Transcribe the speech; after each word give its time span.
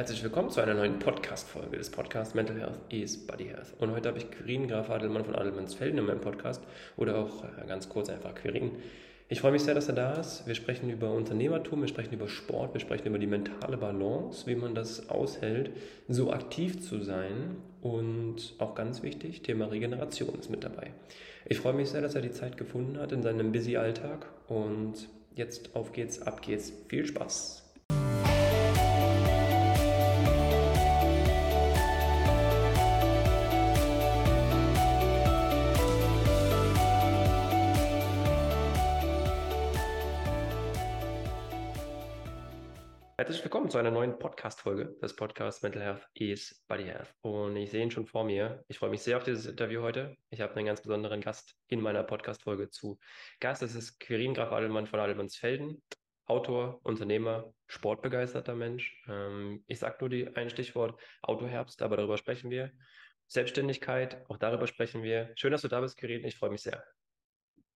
Herzlich 0.00 0.22
willkommen 0.22 0.48
zu 0.48 0.62
einer 0.62 0.72
neuen 0.72 0.98
Podcast-Folge 0.98 1.76
des 1.76 1.90
Podcasts 1.90 2.32
Mental 2.32 2.58
Health 2.58 2.78
is 2.88 3.18
Body 3.18 3.44
Health. 3.44 3.74
Und 3.80 3.90
heute 3.90 4.08
habe 4.08 4.16
ich 4.16 4.30
Quirin 4.30 4.66
Graf 4.66 4.88
Adelmann 4.88 5.26
von 5.26 5.34
Adelmannsfelden 5.34 5.98
in 5.98 6.06
meinem 6.06 6.22
Podcast 6.22 6.62
oder 6.96 7.18
auch 7.18 7.44
äh, 7.44 7.66
ganz 7.68 7.90
kurz 7.90 8.08
einfach 8.08 8.34
Quirin. 8.34 8.70
Ich 9.28 9.42
freue 9.42 9.52
mich 9.52 9.60
sehr, 9.60 9.74
dass 9.74 9.88
er 9.88 9.94
da 9.94 10.14
ist. 10.14 10.46
Wir 10.46 10.54
sprechen 10.54 10.88
über 10.88 11.12
Unternehmertum, 11.12 11.82
wir 11.82 11.88
sprechen 11.88 12.14
über 12.14 12.28
Sport, 12.28 12.72
wir 12.72 12.80
sprechen 12.80 13.08
über 13.08 13.18
die 13.18 13.26
mentale 13.26 13.76
Balance, 13.76 14.46
wie 14.46 14.54
man 14.54 14.74
das 14.74 15.10
aushält, 15.10 15.72
so 16.08 16.32
aktiv 16.32 16.80
zu 16.80 17.02
sein 17.02 17.56
und 17.82 18.54
auch 18.56 18.74
ganz 18.74 19.02
wichtig, 19.02 19.42
Thema 19.42 19.66
Regeneration 19.66 20.34
ist 20.40 20.48
mit 20.48 20.64
dabei. 20.64 20.94
Ich 21.44 21.58
freue 21.58 21.74
mich 21.74 21.90
sehr, 21.90 22.00
dass 22.00 22.14
er 22.14 22.22
die 22.22 22.32
Zeit 22.32 22.56
gefunden 22.56 22.98
hat 22.98 23.12
in 23.12 23.22
seinem 23.22 23.52
busy 23.52 23.76
Alltag 23.76 24.24
und 24.48 24.94
jetzt 25.36 25.76
auf 25.76 25.92
geht's, 25.92 26.22
ab 26.22 26.40
geht's. 26.40 26.72
Viel 26.88 27.04
Spaß! 27.04 27.69
Zu 43.70 43.78
einer 43.78 43.92
neuen 43.92 44.18
Podcast-Folge 44.18 44.96
des 45.00 45.14
Podcasts 45.14 45.62
Mental 45.62 45.80
Health 45.80 46.08
is 46.14 46.60
Body 46.66 46.86
Health. 46.86 47.14
Und 47.20 47.54
ich 47.54 47.70
sehe 47.70 47.84
ihn 47.84 47.92
schon 47.92 48.04
vor 48.04 48.24
mir. 48.24 48.64
Ich 48.66 48.80
freue 48.80 48.90
mich 48.90 49.00
sehr 49.00 49.16
auf 49.16 49.22
dieses 49.22 49.46
Interview 49.46 49.80
heute. 49.80 50.16
Ich 50.30 50.40
habe 50.40 50.56
einen 50.56 50.66
ganz 50.66 50.80
besonderen 50.82 51.20
Gast 51.20 51.54
in 51.68 51.80
meiner 51.80 52.02
Podcast-Folge 52.02 52.70
zu 52.70 52.98
Gast. 53.38 53.62
Das 53.62 53.76
ist 53.76 54.00
Quirin 54.00 54.34
Graf 54.34 54.50
Adelmann 54.50 54.88
von 54.88 54.98
Adelmannsfelden. 54.98 55.80
Autor, 56.26 56.80
Unternehmer, 56.82 57.52
sportbegeisterter 57.68 58.56
Mensch. 58.56 59.00
Ähm, 59.08 59.62
ich 59.68 59.78
sage 59.78 59.98
nur 60.00 60.08
die, 60.08 60.34
ein 60.34 60.50
Stichwort 60.50 61.00
Autoherbst, 61.22 61.80
aber 61.82 61.96
darüber 61.96 62.18
sprechen 62.18 62.50
wir. 62.50 62.72
Selbstständigkeit, 63.28 64.28
auch 64.28 64.38
darüber 64.38 64.66
sprechen 64.66 65.04
wir. 65.04 65.30
Schön, 65.36 65.52
dass 65.52 65.62
du 65.62 65.68
da 65.68 65.80
bist, 65.80 65.96
Quirin. 65.96 66.24
Ich 66.24 66.36
freue 66.36 66.50
mich 66.50 66.62
sehr. 66.62 66.82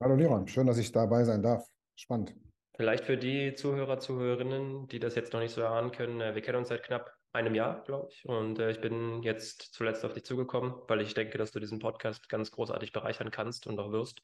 Hallo 0.01 0.17
Leron, 0.17 0.49
schön, 0.49 0.67
dass 0.67 0.79
ich 0.79 0.91
dabei 0.91 1.23
sein 1.23 1.41
darf. 1.41 1.65
Spannend. 1.95 2.35
Vielleicht 2.77 3.05
für 3.05 3.17
die 3.17 3.55
Zuhörer, 3.55 4.01
Zuhörerinnen, 4.01 4.89
die 4.89 4.99
das 4.99 5.15
jetzt 5.15 5.33
noch 5.33 5.41
nicht 5.41 5.55
so 5.55 5.61
erahnen 5.61 5.93
können, 5.93 6.21
äh, 6.21 6.35
wir 6.35 6.43
kennen 6.43 6.59
uns 6.59 6.69
seit 6.69 6.83
knapp 6.83 7.13
einem 7.33 7.55
Jahr, 7.55 7.85
glaube 7.85 8.09
ich. 8.11 8.25
Und 8.25 8.59
äh, 8.59 8.71
ich 8.71 8.81
bin 8.81 9.23
jetzt 9.23 9.75
zuletzt 9.75 10.05
auf 10.05 10.13
dich 10.13 10.25
zugekommen, 10.25 10.75
weil 10.89 11.01
ich 11.01 11.15
denke, 11.15 11.39
dass 11.39 11.53
du 11.53 11.61
diesen 11.61 11.79
Podcast 11.79 12.29
ganz 12.29 12.51
großartig 12.51 12.93
bereichern 12.93 13.31
kannst 13.31 13.67
und 13.67 13.79
auch 13.79 13.93
wirst. 13.93 14.23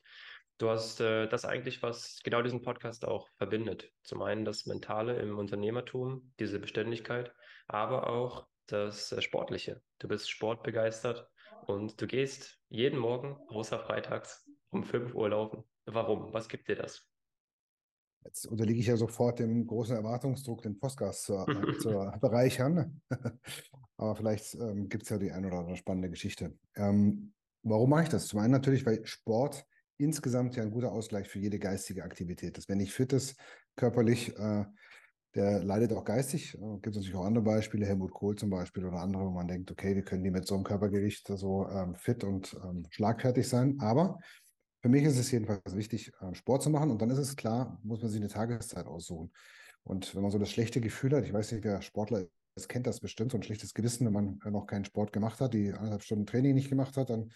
Du 0.59 0.69
hast 0.69 1.01
äh, 1.01 1.29
das 1.29 1.45
eigentlich, 1.45 1.83
was 1.83 2.21
genau 2.25 2.43
diesen 2.43 2.63
Podcast 2.63 3.05
auch 3.05 3.29
verbindet. 3.39 3.91
Zum 4.03 4.23
einen 4.23 4.45
das 4.45 4.67
Mentale 4.67 5.19
im 5.21 5.39
Unternehmertum, 5.39 6.33
diese 6.39 6.59
Beständigkeit, 6.59 7.33
aber 7.67 8.09
auch 8.09 8.47
das 8.67 9.13
äh, 9.13 9.23
Sportliche. 9.23 9.81
Du 9.99 10.09
bist 10.09 10.31
sportbegeistert 10.31 11.29
und 11.67 12.01
du 12.01 12.07
gehst 12.07 12.59
jeden 12.69 12.99
Morgen, 12.99 13.37
außer 13.49 13.79
freitags, 13.79 14.49
um 14.71 14.85
5 14.85 15.15
Uhr 15.15 15.31
laufen. 15.31 15.65
Warum? 15.85 16.33
Was 16.33 16.49
gibt 16.49 16.69
dir 16.69 16.77
das? 16.77 17.10
Jetzt 18.25 18.47
unterliege 18.47 18.81
ich 18.81 18.87
ja 18.87 18.97
sofort 18.97 19.39
dem 19.39 19.67
großen 19.67 19.97
Erwartungsdruck, 19.97 20.63
den 20.63 20.79
Podcast 20.79 21.25
zu, 21.25 21.35
äh, 21.35 21.45
zu 21.79 22.11
bereichern. 22.21 23.01
Aber 23.97 24.17
vielleicht 24.17 24.55
ähm, 24.55 24.89
gibt 24.89 25.05
es 25.05 25.09
ja 25.11 25.19
die 25.19 25.33
eine 25.33 25.49
oder 25.49 25.59
andere 25.59 25.77
spannende 25.77 26.11
Geschichte. 26.11 26.57
Ähm, 26.77 27.33
warum 27.63 27.91
mache 27.91 28.05
ich 28.05 28.09
das? 28.09 28.27
Zum 28.27 28.41
einen 28.41 28.53
natürlich, 28.53 28.87
weil 28.87 29.05
Sport 29.05 29.67
insgesamt 29.99 30.57
ja 30.57 30.63
ein 30.63 30.71
guter 30.71 30.93
Ausgleich 30.93 31.29
für 31.29 31.39
jede 31.39 31.59
geistige 31.59 32.05
Aktivität 32.05 32.57
ist. 32.57 32.69
Wenn 32.69 32.79
nicht 32.79 32.93
fit 32.93 33.13
ist, 33.13 33.39
körperlich, 33.77 34.37
äh, 34.39 34.65
der 35.35 35.63
leidet 35.63 35.93
auch 35.93 36.05
geistig. 36.05 36.55
Äh, 36.55 36.59
gibt 36.81 36.89
es 36.89 36.97
natürlich 36.97 37.17
auch 37.17 37.25
andere 37.25 37.45
Beispiele, 37.45 37.87
Helmut 37.87 38.13
Kohl 38.13 38.37
zum 38.37 38.51
Beispiel 38.51 38.85
oder 38.85 39.01
andere, 39.01 39.25
wo 39.27 39.31
man 39.31 39.49
denkt, 39.49 39.71
okay, 39.71 39.95
wir 39.95 40.03
können 40.03 40.25
die 40.25 40.31
mit 40.31 40.47
so 40.47 40.55
einem 40.55 40.65
Körpergewicht 40.65 41.27
so 41.27 41.69
ähm, 41.69 41.95
fit 41.95 42.25
und 42.25 42.57
ähm, 42.65 42.87
schlagfertig 42.91 43.49
sein. 43.49 43.77
Aber 43.81 44.19
für 44.81 44.89
mich 44.89 45.05
ist 45.05 45.19
es 45.19 45.31
jedenfalls 45.31 45.77
wichtig, 45.77 46.13
äh, 46.21 46.35
Sport 46.35 46.63
zu 46.63 46.71
machen 46.71 46.91
und 46.91 47.01
dann 47.03 47.11
ist 47.11 47.19
es 47.19 47.37
klar, 47.37 47.79
muss 47.83 48.01
man 48.01 48.11
sich 48.11 48.21
eine 48.21 48.29
Tageszeit 48.29 48.87
aussuchen. 48.87 49.31
Und 49.83 50.15
wenn 50.15 50.23
man 50.23 50.31
so 50.31 50.39
das 50.39 50.51
schlechte 50.51 50.81
Gefühl 50.81 51.17
hat, 51.17 51.25
ich 51.25 51.33
weiß 51.33 51.53
nicht, 51.53 51.65
wer 51.65 51.83
Sportler 51.83 52.27
ist, 52.55 52.69
kennt 52.69 52.87
das 52.87 53.01
bestimmt, 53.01 53.33
so 53.33 53.39
ein 53.39 53.43
schlechtes 53.43 53.75
Gewissen, 53.75 54.07
wenn 54.07 54.13
man 54.13 54.41
noch 54.53 54.67
keinen 54.67 54.85
Sport 54.85 55.13
gemacht 55.13 55.41
hat, 55.41 55.55
die 55.55 55.73
anderthalb 55.73 56.03
Stunden 56.03 56.27
Training 56.27 56.55
nicht 56.55 56.69
gemacht 56.69 56.97
hat, 56.97 57.11
dann 57.11 57.33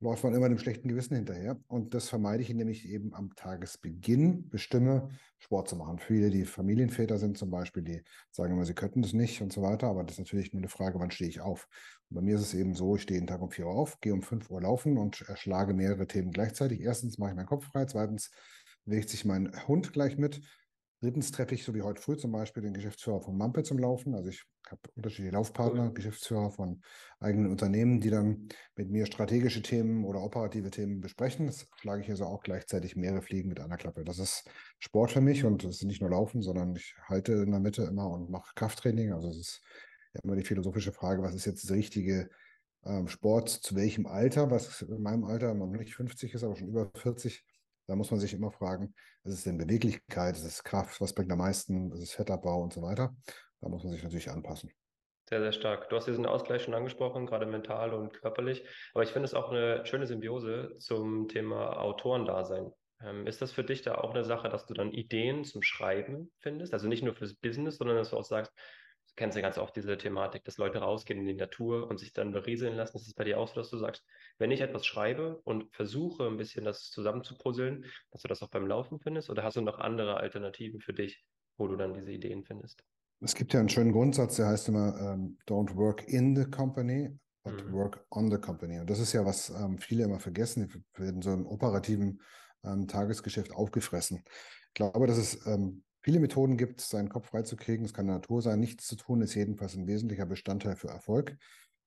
läuft 0.00 0.22
man 0.22 0.34
immer 0.34 0.48
dem 0.48 0.58
schlechten 0.58 0.88
Gewissen 0.88 1.16
hinterher. 1.16 1.58
Und 1.66 1.94
das 1.94 2.08
vermeide 2.08 2.42
ich, 2.42 2.50
indem 2.50 2.68
ich 2.68 2.88
eben 2.88 3.14
am 3.14 3.34
Tagesbeginn 3.34 4.48
bestimme, 4.48 5.08
Sport 5.38 5.68
zu 5.68 5.76
machen. 5.76 5.98
Viele, 5.98 6.30
die 6.30 6.44
Familienväter 6.44 7.18
sind 7.18 7.36
zum 7.36 7.50
Beispiel, 7.50 7.82
die 7.82 8.02
sagen 8.30 8.52
immer, 8.52 8.64
sie 8.64 8.74
könnten 8.74 9.02
das 9.02 9.12
nicht 9.12 9.40
und 9.42 9.52
so 9.52 9.62
weiter. 9.62 9.88
Aber 9.88 10.04
das 10.04 10.14
ist 10.14 10.18
natürlich 10.20 10.52
nur 10.52 10.60
eine 10.60 10.68
Frage, 10.68 11.00
wann 11.00 11.10
stehe 11.10 11.28
ich 11.30 11.40
auf? 11.40 11.68
Und 12.10 12.14
bei 12.16 12.20
mir 12.20 12.36
ist 12.36 12.42
es 12.42 12.54
eben 12.54 12.74
so, 12.74 12.96
ich 12.96 13.02
stehe 13.02 13.18
jeden 13.18 13.26
Tag 13.26 13.42
um 13.42 13.50
4 13.50 13.66
Uhr 13.66 13.72
auf, 13.72 14.00
gehe 14.00 14.14
um 14.14 14.22
5 14.22 14.50
Uhr 14.50 14.62
laufen 14.62 14.98
und 14.98 15.22
erschlage 15.28 15.74
mehrere 15.74 16.06
Themen 16.06 16.30
gleichzeitig. 16.30 16.80
Erstens 16.80 17.18
mache 17.18 17.30
ich 17.30 17.36
meinen 17.36 17.46
Kopf 17.46 17.66
frei. 17.66 17.84
Zweitens 17.86 18.30
bewegt 18.84 19.08
sich 19.08 19.24
mein 19.24 19.52
Hund 19.66 19.92
gleich 19.92 20.16
mit. 20.16 20.40
Drittens 21.00 21.30
treffe 21.30 21.54
ich, 21.54 21.62
so 21.62 21.74
wie 21.74 21.82
heute 21.82 22.02
früh 22.02 22.16
zum 22.16 22.32
Beispiel, 22.32 22.62
den 22.62 22.74
Geschäftsführer 22.74 23.20
von 23.20 23.36
Mampe 23.36 23.62
zum 23.62 23.78
Laufen. 23.78 24.16
Also 24.16 24.30
ich 24.30 24.44
habe 24.68 24.80
unterschiedliche 24.96 25.32
Laufpartner, 25.32 25.92
Geschäftsführer 25.92 26.50
von 26.50 26.82
eigenen 27.20 27.52
Unternehmen, 27.52 28.00
die 28.00 28.10
dann 28.10 28.48
mit 28.74 28.90
mir 28.90 29.06
strategische 29.06 29.62
Themen 29.62 30.04
oder 30.04 30.20
operative 30.20 30.70
Themen 30.70 31.00
besprechen. 31.00 31.46
Das 31.46 31.68
schlage 31.76 32.02
ich 32.02 32.10
also 32.10 32.24
auch 32.24 32.42
gleichzeitig 32.42 32.96
mehrere 32.96 33.22
Fliegen 33.22 33.48
mit 33.48 33.60
einer 33.60 33.76
Klappe. 33.76 34.02
Das 34.02 34.18
ist 34.18 34.50
Sport 34.80 35.12
für 35.12 35.20
mich 35.20 35.44
und 35.44 35.62
es 35.62 35.76
ist 35.76 35.84
nicht 35.84 36.00
nur 36.00 36.10
Laufen, 36.10 36.42
sondern 36.42 36.74
ich 36.74 36.96
halte 37.04 37.32
in 37.32 37.52
der 37.52 37.60
Mitte 37.60 37.84
immer 37.84 38.10
und 38.10 38.28
mache 38.28 38.52
Krafttraining. 38.56 39.12
Also 39.12 39.28
es 39.28 39.36
ist 39.36 39.62
immer 40.24 40.34
die 40.34 40.44
philosophische 40.44 40.92
Frage, 40.92 41.22
was 41.22 41.34
ist 41.34 41.46
jetzt 41.46 41.70
der 41.70 41.76
richtige 41.76 42.28
ähm, 42.84 43.06
Sport, 43.06 43.50
zu 43.50 43.76
welchem 43.76 44.06
Alter, 44.06 44.50
was 44.50 44.82
in 44.82 45.00
meinem 45.00 45.24
Alter 45.24 45.54
noch 45.54 45.68
nicht 45.68 45.94
50 45.94 46.34
ist, 46.34 46.42
aber 46.42 46.56
schon 46.56 46.68
über 46.68 46.90
40 46.96 47.44
da 47.88 47.96
muss 47.96 48.10
man 48.10 48.20
sich 48.20 48.34
immer 48.34 48.52
fragen, 48.52 48.94
ist 49.24 49.46
denn 49.46 49.58
Beweglichkeit, 49.58 50.36
ist 50.36 50.44
es 50.44 50.62
Kraft, 50.62 51.00
was 51.00 51.14
bringt 51.14 51.32
am 51.32 51.38
meisten, 51.38 51.90
ist 51.92 52.02
es 52.02 52.12
Fettabbau 52.12 52.62
und 52.62 52.72
so 52.72 52.82
weiter. 52.82 53.16
Da 53.60 53.68
muss 53.68 53.82
man 53.82 53.92
sich 53.92 54.02
natürlich 54.02 54.30
anpassen. 54.30 54.70
Sehr, 55.28 55.40
sehr 55.40 55.52
stark. 55.52 55.88
Du 55.88 55.96
hast 55.96 56.06
diesen 56.06 56.26
Ausgleich 56.26 56.62
schon 56.62 56.74
angesprochen, 56.74 57.26
gerade 57.26 57.46
mental 57.46 57.92
und 57.92 58.14
körperlich. 58.14 58.64
Aber 58.94 59.02
ich 59.02 59.10
finde 59.10 59.26
es 59.26 59.34
auch 59.34 59.50
eine 59.50 59.84
schöne 59.84 60.06
Symbiose 60.06 60.76
zum 60.78 61.28
Thema 61.28 61.78
Autorendasein. 61.80 62.72
Ähm, 63.02 63.26
ist 63.26 63.42
das 63.42 63.52
für 63.52 63.64
dich 63.64 63.82
da 63.82 63.96
auch 63.96 64.14
eine 64.14 64.24
Sache, 64.24 64.48
dass 64.48 64.66
du 64.66 64.74
dann 64.74 64.92
Ideen 64.92 65.44
zum 65.44 65.62
Schreiben 65.62 66.30
findest? 66.40 66.72
Also 66.72 66.88
nicht 66.88 67.02
nur 67.02 67.14
fürs 67.14 67.34
Business, 67.34 67.76
sondern 67.76 67.96
dass 67.96 68.10
du 68.10 68.16
auch 68.16 68.24
sagst, 68.24 68.52
kennst 69.18 69.36
ja 69.36 69.42
ganz 69.42 69.58
oft 69.58 69.76
diese 69.76 69.98
Thematik, 69.98 70.44
dass 70.44 70.58
Leute 70.58 70.78
rausgehen 70.78 71.18
in 71.20 71.26
die 71.26 71.34
Natur 71.34 71.90
und 71.90 71.98
sich 71.98 72.12
dann 72.12 72.32
berieseln 72.32 72.76
lassen. 72.76 72.96
Ist 72.96 73.08
es 73.08 73.14
bei 73.14 73.24
dir 73.24 73.38
auch 73.38 73.48
so, 73.48 73.56
dass 73.56 73.68
du 73.68 73.76
sagst, 73.76 74.04
wenn 74.38 74.52
ich 74.52 74.60
etwas 74.60 74.86
schreibe 74.86 75.40
und 75.44 75.74
versuche 75.74 76.26
ein 76.26 76.36
bisschen 76.36 76.64
das 76.64 76.90
zusammenzupuzzeln, 76.90 77.84
dass 78.12 78.22
du 78.22 78.28
das 78.28 78.42
auch 78.42 78.48
beim 78.48 78.66
Laufen 78.66 79.00
findest? 79.00 79.28
Oder 79.28 79.42
hast 79.42 79.56
du 79.56 79.60
noch 79.60 79.80
andere 79.80 80.18
Alternativen 80.18 80.80
für 80.80 80.94
dich, 80.94 81.26
wo 81.58 81.66
du 81.66 81.76
dann 81.76 81.94
diese 81.94 82.12
Ideen 82.12 82.44
findest? 82.44 82.84
Es 83.20 83.34
gibt 83.34 83.52
ja 83.52 83.58
einen 83.58 83.68
schönen 83.68 83.92
Grundsatz, 83.92 84.36
der 84.36 84.46
heißt 84.46 84.68
immer, 84.68 84.96
ähm, 85.00 85.36
don't 85.48 85.74
work 85.74 86.06
in 86.06 86.36
the 86.36 86.44
company, 86.44 87.10
but 87.42 87.64
mhm. 87.64 87.72
work 87.72 88.06
on 88.10 88.30
the 88.30 88.38
company. 88.38 88.78
Und 88.78 88.88
das 88.88 89.00
ist 89.00 89.12
ja, 89.12 89.26
was 89.26 89.50
ähm, 89.50 89.78
viele 89.78 90.04
immer 90.04 90.20
vergessen, 90.20 90.68
die 90.68 91.02
werden 91.02 91.22
so 91.22 91.32
im 91.32 91.44
operativen 91.44 92.22
ähm, 92.64 92.86
Tagesgeschäft 92.86 93.52
aufgefressen. 93.52 94.22
Ich 94.68 94.74
glaube, 94.74 95.08
dass 95.08 95.18
es 95.18 95.44
viele 96.08 96.20
Methoden 96.20 96.56
gibt, 96.56 96.80
seinen 96.80 97.10
Kopf 97.10 97.28
freizukriegen. 97.28 97.84
Es 97.84 97.92
kann 97.92 98.06
Natur 98.06 98.40
sein, 98.40 98.60
nichts 98.60 98.86
zu 98.86 98.96
tun, 98.96 99.20
ist 99.20 99.34
jedenfalls 99.34 99.74
ein 99.74 99.86
wesentlicher 99.86 100.24
Bestandteil 100.24 100.74
für 100.74 100.88
Erfolg. 100.88 101.36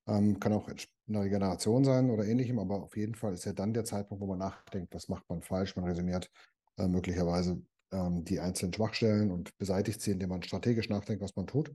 Ähm, 0.06 0.40
kann 0.40 0.54
auch 0.54 0.70
eine 0.70 1.22
Regeneration 1.22 1.84
sein 1.84 2.12
oder 2.12 2.24
ähnlichem, 2.24 2.60
aber 2.60 2.84
auf 2.84 2.96
jeden 2.96 3.16
Fall 3.16 3.34
ist 3.34 3.46
ja 3.46 3.54
dann 3.54 3.74
der 3.74 3.84
Zeitpunkt, 3.84 4.22
wo 4.22 4.28
man 4.28 4.38
nachdenkt, 4.38 4.94
was 4.94 5.08
macht 5.10 5.28
man 5.28 5.42
falsch, 5.42 5.76
man 5.76 5.86
resümiert 5.86 6.30
äh, 6.78 6.88
möglicherweise 6.88 7.64
ähm, 7.92 8.24
die 8.24 8.40
einzelnen 8.40 8.76
Schwachstellen 8.76 9.32
und 9.32 9.58
beseitigt 9.58 10.00
sie, 10.02 10.12
indem 10.12 10.30
man 10.30 10.44
strategisch 10.44 10.90
nachdenkt, 10.90 11.24
was 11.24 11.36
man 11.36 11.48
tut. 11.48 11.74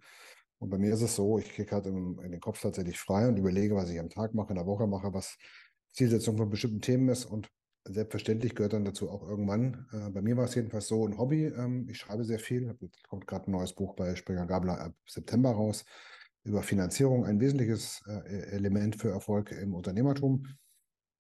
Und 0.61 0.71
bei 0.71 0.79
mir 0.79 0.95
ist 0.95 1.03
es 1.03 1.17
so, 1.17 1.41
ich 1.41 1.53
kriege 1.53 1.73
halt 1.73 1.87
in, 1.87 2.17
in 2.20 2.31
den 2.31 2.41
Kopf 2.41 2.61
tatsächlich 2.61 2.97
frei 2.97 3.26
und 3.26 3.38
überlege, 3.38 3.75
was 3.75 3.91
ich 3.91 3.99
am 3.99 4.09
Tag 4.09 4.35
mache, 4.35 4.50
in 4.50 4.56
der 4.56 4.67
Woche 4.67 4.87
mache, 4.87 5.12
was 5.12 5.37
Zielsetzung 5.94 6.37
von 6.37 6.49
bestimmten 6.49 6.81
Themen 6.81 7.09
ist 7.09 7.25
und 7.25 7.49
Selbstverständlich 7.88 8.55
gehört 8.55 8.73
dann 8.73 8.85
dazu 8.85 9.11
auch 9.11 9.23
irgendwann, 9.29 9.87
äh, 9.93 10.11
bei 10.11 10.23
mir 10.23 10.37
war 10.37 10.44
es 10.44 10.55
jedenfalls 10.55 10.88
so 10.88 11.06
ein 11.06 11.19
Hobby. 11.19 11.47
Ähm, 11.47 11.88
ich 11.88 11.99
schreibe 11.99 12.25
sehr 12.25 12.38
viel. 12.38 12.77
Jetzt 12.81 13.06
kommt 13.09 13.27
gerade 13.27 13.49
ein 13.49 13.53
neues 13.53 13.73
Buch 13.75 13.94
bei 13.94 14.15
Springer 14.17 14.47
Gabler 14.47 14.81
ab 14.81 14.94
September 15.06 15.50
raus 15.50 15.85
über 16.44 16.62
Finanzierung, 16.62 17.25
ein 17.25 17.41
wesentliches 17.41 18.03
äh, 18.06 18.12
e-, 18.12 18.53
Element 18.53 18.97
für 18.97 19.11
Erfolg 19.11 19.53
im 19.53 19.75
Unternehmertum 19.75 20.47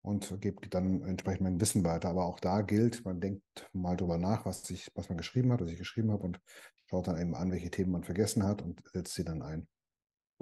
und 0.01 0.39
gebe 0.39 0.67
dann 0.69 1.01
entsprechend 1.01 1.41
mein 1.41 1.59
Wissen 1.59 1.83
weiter. 1.83 2.09
Aber 2.09 2.25
auch 2.25 2.39
da 2.39 2.61
gilt, 2.61 3.03
man 3.05 3.19
denkt 3.19 3.43
mal 3.73 3.95
drüber 3.95 4.17
nach, 4.17 4.45
was, 4.45 4.69
ich, 4.69 4.87
was 4.93 5.09
man 5.09 5.17
geschrieben 5.17 5.51
hat, 5.51 5.61
was 5.61 5.71
ich 5.71 5.79
geschrieben 5.79 6.11
habe 6.11 6.23
und 6.23 6.39
schaut 6.87 7.07
dann 7.07 7.19
eben 7.19 7.35
an, 7.35 7.51
welche 7.51 7.71
Themen 7.71 7.91
man 7.91 8.03
vergessen 8.03 8.43
hat 8.43 8.61
und 8.61 8.81
setzt 8.93 9.15
sie 9.15 9.23
dann 9.23 9.41
ein. 9.41 9.67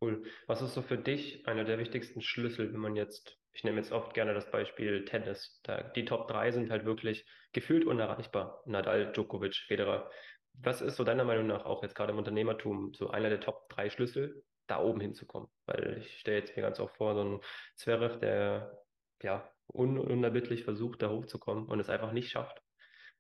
Cool. 0.02 0.24
Was 0.48 0.62
ist 0.62 0.74
so 0.74 0.82
für 0.82 0.98
dich 0.98 1.48
einer 1.48 1.64
der 1.64 1.78
wichtigsten 1.78 2.22
Schlüssel, 2.22 2.74
wenn 2.74 2.80
man 2.80 2.96
jetzt, 2.96 3.38
ich 3.54 3.64
nehme 3.64 3.78
jetzt 3.78 3.92
oft 3.92 4.14
gerne 4.14 4.34
das 4.34 4.50
Beispiel 4.50 5.06
Tennis, 5.06 5.60
da, 5.64 5.84
die 5.84 6.06
Top 6.06 6.28
3 6.28 6.52
sind 6.52 6.72
halt 6.72 6.86
wirklich 6.86 7.26
gefühlt 7.54 7.86
unerreichbar. 7.86 8.64
Nadal, 8.66 9.12
Djokovic, 9.14 9.56
Federer. 9.68 10.10
Was 10.54 10.82
ist 10.82 10.98
so 10.98 11.04
deiner 11.04 11.24
Meinung 11.24 11.48
nach 11.48 11.66
auch 11.66 11.84
jetzt 11.84 11.96
gerade 11.96 12.12
im 12.12 12.18
Unternehmertum 12.18 12.94
so 12.94 13.10
einer 13.10 13.30
der 13.30 13.40
Top 13.40 13.70
3 13.70 13.90
Schlüssel, 13.90 14.44
da 14.68 14.82
oben 14.82 15.00
hinzukommen. 15.02 15.50
Weil 15.66 16.00
ich 16.00 16.20
stelle 16.20 16.40
jetzt 16.40 16.56
mir 16.56 16.64
ganz 16.64 16.80
oft 16.80 16.98
vor, 16.98 17.14
so 17.16 17.24
ein 17.24 17.40
Zverev, 17.76 18.20
der 18.20 18.84
ja 19.22 19.50
un 19.68 19.98
unerbittlich 20.00 20.64
versucht, 20.64 21.02
da 21.02 21.10
hochzukommen 21.10 21.66
und 21.68 21.80
es 21.80 21.90
einfach 21.90 22.12
nicht 22.12 22.30
schafft. 22.30 22.62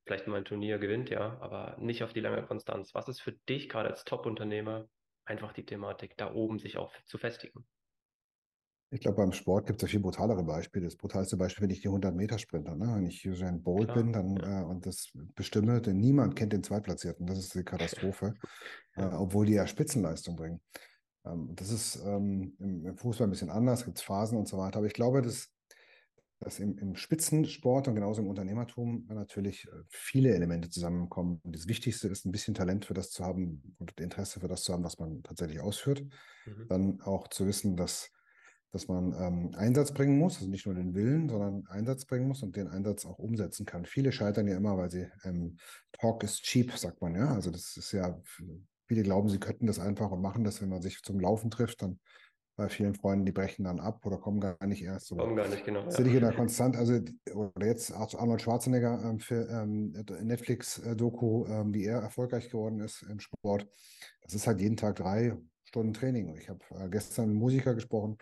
Vielleicht 0.05 0.27
mal 0.27 0.37
ein 0.37 0.45
Turnier 0.45 0.79
gewinnt, 0.79 1.09
ja, 1.09 1.37
aber 1.39 1.77
nicht 1.79 2.03
auf 2.03 2.11
die 2.11 2.19
lange 2.19 2.43
Konstanz. 2.43 2.93
Was 2.93 3.07
ist 3.07 3.21
für 3.21 3.31
dich 3.31 3.69
gerade 3.69 3.89
als 3.89 4.03
Top-Unternehmer 4.03 4.87
einfach 5.25 5.53
die 5.53 5.65
Thematik, 5.65 6.17
da 6.17 6.33
oben 6.33 6.59
sich 6.59 6.77
auch 6.77 6.91
zu 7.05 7.17
festigen? 7.17 7.65
Ich 8.93 8.99
glaube, 8.99 9.17
beim 9.17 9.31
Sport 9.31 9.65
gibt 9.65 9.81
es 9.81 9.89
ja 9.89 9.91
viel 9.91 10.01
brutalere 10.01 10.43
Beispiele. 10.43 10.85
Das 10.85 10.95
brutalste 10.95 11.35
Beispiel 11.35 11.61
finde 11.61 11.73
ich 11.73 11.81
die 11.81 11.89
100-Meter-Sprinter. 11.89 12.75
Ne? 12.75 12.93
Wenn 12.93 13.07
ich 13.07 13.27
Usain 13.27 13.63
Bolt 13.63 13.85
Klar, 13.85 13.97
bin 13.97 14.13
dann, 14.13 14.35
ja. 14.37 14.61
äh, 14.61 14.65
und 14.65 14.85
das 14.85 15.11
bestimme, 15.33 15.81
denn 15.81 15.97
niemand 15.97 16.35
kennt 16.35 16.53
den 16.53 16.63
Zweitplatzierten. 16.63 17.25
Das 17.25 17.39
ist 17.39 17.55
die 17.55 17.63
Katastrophe, 17.63 18.35
ja. 18.95 19.11
äh, 19.11 19.15
obwohl 19.15 19.47
die 19.47 19.53
ja 19.53 19.65
Spitzenleistung 19.65 20.35
bringen. 20.35 20.61
Ähm, 21.25 21.53
das 21.55 21.71
ist 21.71 22.03
ähm, 22.05 22.55
im, 22.59 22.85
im, 22.85 22.95
Fußball 22.97 23.25
ein 23.25 23.31
bisschen 23.31 23.49
anders, 23.49 23.83
gibt 23.83 23.97
es 23.97 24.03
Phasen 24.03 24.37
und 24.37 24.47
so 24.47 24.59
weiter. 24.59 24.77
Aber 24.77 24.85
ich 24.85 24.93
glaube, 24.93 25.23
dass, 25.23 25.51
dass 26.39 26.59
im, 26.59 26.77
im, 26.77 26.95
Spitzensport 26.95 27.87
und 27.87 27.95
genauso 27.95 28.21
im 28.21 28.27
Unternehmertum 28.27 29.07
natürlich 29.09 29.65
äh, 29.65 29.71
viele 29.89 30.35
Elemente 30.35 30.69
zusammenkommen. 30.69 31.41
Und 31.43 31.55
das 31.55 31.67
Wichtigste 31.67 32.09
ist, 32.09 32.25
ein 32.25 32.31
bisschen 32.31 32.53
Talent 32.53 32.85
für 32.85 32.93
das 32.93 33.09
zu 33.09 33.25
haben 33.25 33.75
und 33.79 33.99
Interesse 33.99 34.39
für 34.39 34.47
das 34.47 34.63
zu 34.63 34.71
haben, 34.71 34.83
was 34.83 34.99
man 34.99 35.23
tatsächlich 35.23 35.61
ausführt. 35.61 36.03
Mhm. 36.45 36.67
Dann 36.69 37.01
auch 37.01 37.27
zu 37.27 37.47
wissen, 37.47 37.75
dass 37.75 38.12
dass 38.73 38.87
man 38.87 39.13
ähm, 39.19 39.51
Einsatz 39.55 39.93
bringen 39.93 40.17
muss, 40.17 40.37
also 40.37 40.49
nicht 40.49 40.65
nur 40.65 40.73
den 40.73 40.95
Willen, 40.95 41.29
sondern 41.29 41.65
Einsatz 41.67 42.05
bringen 42.05 42.27
muss 42.27 42.41
und 42.41 42.55
den 42.55 42.67
Einsatz 42.67 43.05
auch 43.05 43.19
umsetzen 43.19 43.67
kann. 43.67 43.85
Viele 43.85 44.11
scheitern 44.11 44.47
ja 44.47 44.57
immer, 44.57 44.77
weil 44.77 44.89
sie 44.89 45.07
ähm, 45.23 45.57
Talk 45.93 46.23
is 46.23 46.41
cheap, 46.41 46.71
sagt 46.75 46.99
man 46.99 47.15
ja. 47.15 47.33
Also 47.33 47.51
das 47.51 47.77
ist 47.77 47.91
ja, 47.91 48.19
viele 48.87 49.03
glauben, 49.03 49.29
sie 49.29 49.39
könnten 49.39 49.67
das 49.67 49.79
einfach 49.79 50.09
und 50.09 50.21
machen 50.21 50.43
das, 50.43 50.59
wenn 50.59 50.69
man 50.69 50.81
sich 50.81 51.03
zum 51.03 51.19
Laufen 51.19 51.51
trifft, 51.51 51.83
dann 51.83 51.99
bei 52.55 52.67
vielen 52.69 52.95
Freunden, 52.95 53.25
die 53.25 53.31
brechen 53.31 53.65
dann 53.65 53.79
ab 53.79 54.05
oder 54.05 54.17
kommen 54.17 54.39
gar 54.39 54.57
nicht 54.65 54.83
erst. 54.83 55.11
Oder 55.11 55.23
kommen 55.23 55.35
gar 55.35 55.47
nicht, 55.47 55.65
genau. 55.65 55.89
Sind 55.89 56.07
ja. 56.07 56.13
in 56.13 56.21
der 56.21 56.33
Konstant, 56.33 56.75
also 56.75 56.99
oder 57.33 57.65
jetzt 57.65 57.91
Arnold 57.91 58.41
Schwarzenegger 58.41 59.03
ähm, 59.03 59.19
für 59.19 59.47
ähm, 59.49 59.91
Netflix-Doku, 60.21 61.45
ähm, 61.47 61.73
wie 61.73 61.85
er 61.85 61.99
erfolgreich 61.99 62.49
geworden 62.49 62.79
ist 62.79 63.03
im 63.03 63.19
Sport. 63.19 63.67
Das 64.21 64.33
ist 64.33 64.45
halt 64.45 64.61
jeden 64.61 64.77
Tag 64.77 64.95
drei 64.97 65.35
Stunden 65.63 65.93
Training. 65.93 66.35
Ich 66.37 66.49
habe 66.49 66.59
äh, 66.71 66.89
gestern 66.89 67.25
mit 67.25 67.31
einem 67.31 67.39
Musiker 67.39 67.73
gesprochen, 67.73 68.17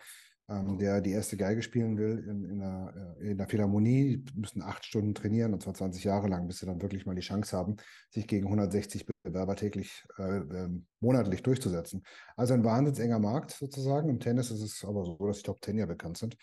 ähm, 0.51 0.77
der 0.77 1.01
die 1.01 1.11
erste 1.11 1.37
Geige 1.37 1.61
spielen 1.61 1.97
will 1.97 2.25
in, 2.27 2.43
in, 2.43 2.61
einer, 2.61 3.15
äh, 3.19 3.31
in 3.31 3.39
einer 3.39 3.47
Philharmonie. 3.47 4.17
Die 4.17 4.39
müssen 4.39 4.61
acht 4.61 4.85
Stunden 4.85 5.15
trainieren 5.15 5.53
und 5.53 5.63
zwar 5.63 5.73
20 5.73 6.03
Jahre 6.03 6.27
lang, 6.27 6.47
bis 6.47 6.59
sie 6.59 6.65
dann 6.65 6.81
wirklich 6.81 7.05
mal 7.05 7.15
die 7.15 7.21
Chance 7.21 7.55
haben, 7.55 7.77
sich 8.09 8.27
gegen 8.27 8.45
160 8.45 9.05
Bewerber 9.23 9.55
täglich, 9.55 10.03
äh, 10.17 10.39
äh, 10.39 10.69
monatlich 10.99 11.41
durchzusetzen. 11.43 12.03
Also 12.35 12.53
ein 12.53 12.63
wahnsinnig 12.63 12.99
enger 12.99 13.19
Markt 13.19 13.51
sozusagen. 13.51 14.09
Im 14.09 14.19
Tennis 14.19 14.51
ist 14.51 14.61
es 14.61 14.83
aber 14.83 15.05
so, 15.05 15.17
dass 15.25 15.37
die 15.37 15.43
Top 15.43 15.61
Ten 15.61 15.77
ja 15.77 15.85
bekannt 15.85 16.17
sind. 16.17 16.35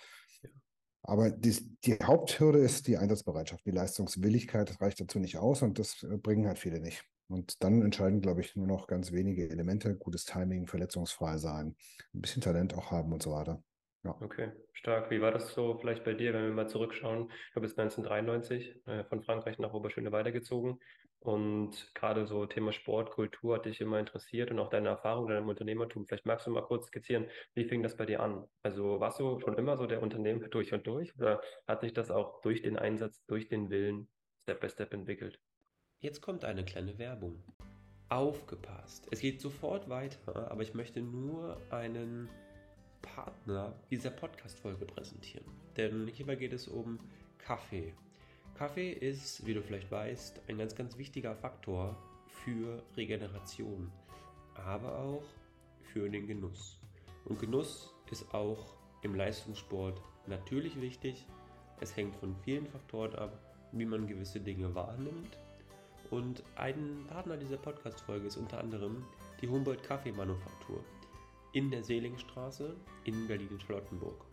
Aber 1.02 1.31
die, 1.31 1.76
die, 1.84 1.94
Haupthürde 2.02 2.58
ist 2.58 2.87
die 2.87 2.96
Einsatzbereitschaft, 2.96 3.64
die 3.64 3.70
Leistungswilligkeit. 3.70 4.70
Das 4.70 4.81
reicht 4.81 5.00
dazu 5.00 5.19
nicht 5.19 5.38
aus 5.38 5.62
und 5.62 5.78
das 5.78 6.02
äh, 6.02 6.16
bringen 6.16 6.46
halt 6.46 6.58
viele 6.58 6.81
nicht. 6.81 7.05
Und 7.28 7.62
dann 7.62 7.82
entscheiden, 7.82 8.22
glaube 8.22 8.40
ich, 8.40 8.56
nur 8.56 8.66
noch 8.66 8.87
ganz 8.87 9.12
wenige 9.12 9.50
Elemente, 9.50 9.94
gutes 9.96 10.25
Timing, 10.25 10.66
verletzungsfrei 10.66 11.37
sein, 11.37 11.76
ein 12.14 12.20
bisschen 12.20 12.43
Talent 12.43 12.75
auch 12.75 12.90
haben 12.90 13.12
und 13.12 13.22
so 13.22 13.32
weiter. 13.32 13.62
Ja. 14.08 14.16
Okay, 14.20 14.52
stark. 14.72 15.10
Wie 15.10 15.20
war 15.20 15.31
das 15.31 15.52
so 15.52 15.76
vielleicht 15.76 16.02
bei 16.02 16.14
dir, 16.14 16.32
wenn 16.32 16.44
wir 16.44 16.52
mal 16.52 16.69
zurückschauen? 16.69 17.31
Du 17.55 17.60
bist 17.60 17.78
1993 17.78 18.87
äh, 18.87 19.05
von 19.05 19.22
Frankreich 19.22 19.58
nach 19.58 19.75
Oberschöneweide 19.75 20.32
gezogen 20.32 20.78
und 21.20 21.94
gerade 21.94 22.26
so 22.26 22.46
Thema 22.46 22.72
Sport, 22.72 23.10
Kultur 23.10 23.56
hat 23.56 23.66
dich 23.66 23.82
immer 23.82 23.99
interessiert 23.99 24.50
und 24.50 24.58
auch 24.60 24.70
deine 24.70 24.88
Erfahrung 24.88 25.28
in 25.28 25.34
deinem 25.34 25.49
Unternehmertum. 25.49 26.06
Vielleicht 26.06 26.25
magst 26.25 26.46
du 26.46 26.50
mal 26.50 26.62
kurz 26.62 26.87
skizzieren, 26.87 27.26
wie 27.55 27.64
fing 27.64 27.82
das 27.82 27.96
bei 27.96 28.06
dir 28.06 28.20
an? 28.20 28.46
Also 28.62 28.99
warst 28.99 29.20
du 29.20 29.38
schon 29.40 29.58
immer 29.58 29.76
so 29.76 29.87
der 29.87 30.02
Unternehmer 30.02 30.49
durch 30.49 30.72
und 30.72 30.87
durch 30.87 31.14
oder 31.16 31.43
hat 31.66 31.82
sich 31.82 31.93
das 31.93 32.10
auch 32.10 32.40
durch 32.40 32.62
den 32.62 32.78
Einsatz, 32.78 33.22
durch 33.26 33.49
den 33.49 33.69
Willen 33.69 34.08
Step 34.44 34.60
by 34.60 34.70
Step 34.70 34.94
entwickelt? 34.94 35.38
Jetzt 36.00 36.22
kommt 36.22 36.46
eine 36.46 36.64
kleine 36.64 36.96
Werbung. 36.99 37.43
Aufgepasst. 38.08 39.06
Es 39.10 39.20
geht 39.20 39.43
sofort 39.43 39.90
weiter, 39.90 40.50
aber 40.50 40.62
ich 40.62 40.72
möchte 40.72 41.02
nur 41.02 41.60
einen 41.70 42.31
Partner 43.25 43.75
dieser 43.91 44.11
Podcast-Folge 44.11 44.85
präsentieren. 44.85 45.44
Denn 45.76 46.06
hierbei 46.06 46.37
geht 46.37 46.53
es 46.53 46.69
um 46.69 47.00
Kaffee. 47.38 47.93
Kaffee 48.55 48.93
ist, 48.93 49.44
wie 49.44 49.55
du 49.55 49.62
vielleicht 49.62 49.91
weißt, 49.91 50.43
ein 50.49 50.59
ganz, 50.59 50.76
ganz 50.76 50.97
wichtiger 50.99 51.35
Faktor 51.35 51.97
für 52.29 52.81
Regeneration, 52.97 53.91
aber 54.55 54.99
auch 55.00 55.25
für 55.93 56.09
den 56.09 56.29
Genuss. 56.29 56.79
Und 57.25 57.41
Genuss 57.41 57.93
ist 58.12 58.32
auch 58.32 58.76
im 59.03 59.17
Leistungssport 59.17 60.00
natürlich 60.29 60.81
wichtig. 60.81 61.26
Es 61.81 61.97
hängt 61.97 62.15
von 62.17 62.37
vielen 62.44 62.67
Faktoren 62.67 63.17
ab, 63.17 63.37
wie 63.73 63.85
man 63.85 64.06
gewisse 64.06 64.38
Dinge 64.38 64.73
wahrnimmt. 64.76 65.37
Und 66.11 66.44
ein 66.55 67.05
Partner 67.09 67.37
dieser 67.37 67.56
Podcast-Folge 67.56 68.29
ist 68.29 68.37
unter 68.37 68.61
anderem 68.61 69.05
die 69.41 69.49
Humboldt 69.49 69.82
Kaffeemanufaktur 69.82 70.85
in 71.52 71.70
der 71.70 71.82
Seelingstraße 71.82 72.76
in 73.04 73.26
Berlin-Charlottenburg. 73.26 74.26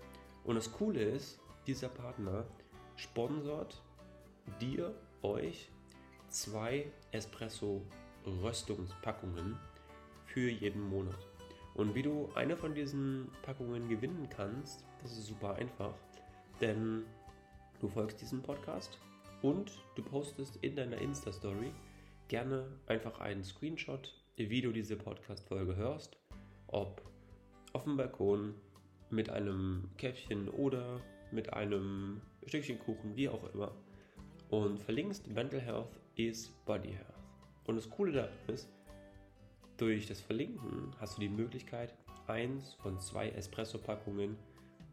Und 0.44 0.56
das 0.56 0.70
Coole 0.72 1.02
ist, 1.02 1.40
dieser 1.66 1.90
Partner 1.90 2.46
sponsort 2.96 3.82
dir, 4.60 4.94
euch, 5.22 5.70
zwei 6.30 6.92
Espresso-Röstungspackungen 7.12 9.58
für 10.26 10.50
jeden 10.50 10.90
Monat. 10.90 11.28
Und 11.74 11.96
wie 11.96 12.04
du 12.04 12.30
eine 12.36 12.56
von 12.56 12.76
diesen 12.76 13.30
Packungen 13.42 13.90
gewinnen 13.90 14.30
kannst, 14.30 14.86
das 15.02 15.14
ist 15.14 15.26
super 15.28 15.56
einfach, 15.56 15.96
denn 16.62 17.04
du 17.80 17.88
folgst 17.88 18.22
diesem 18.22 18.42
Podcast 18.42 19.00
und 19.42 19.72
du 19.96 20.04
postest 20.04 20.58
in 20.58 20.76
deiner 20.76 20.98
Insta-Story 20.98 21.72
gerne 22.28 22.68
einfach 22.88 23.20
einen 23.20 23.44
Screenshot, 23.44 24.14
wie 24.38 24.62
du 24.62 24.72
diese 24.72 24.96
Podcast-Folge 24.96 25.76
hörst 25.76 26.18
ob 26.68 27.02
auf 27.74 27.84
dem 27.84 27.98
Balkon 27.98 28.56
mit 29.10 29.30
einem 29.30 29.90
Käffchen 29.98 30.50
oder 30.50 31.00
mit 31.32 31.54
einem 31.54 32.22
Stückchen 32.46 32.80
Kuchen, 32.80 33.16
wie 33.16 33.30
auch 33.30 33.54
immer. 33.54 33.72
Und 34.50 34.80
verlinkst 34.80 35.28
Mental 35.28 35.60
Health 35.60 36.00
is 36.16 36.50
Body 36.66 36.94
Health. 36.94 37.16
Und 37.66 37.76
das 37.76 37.90
Coole 37.90 38.12
daran 38.12 38.30
ist, 38.48 38.70
durch 39.78 40.08
das 40.08 40.22
Verlinken 40.22 40.92
hast 41.00 41.18
du 41.18 41.22
die 41.22 41.30
Möglichkeit, 41.30 41.94
eins 42.28 42.74
von 42.76 43.00
zwei 43.00 43.30
Espresso-Packungen 43.30 44.38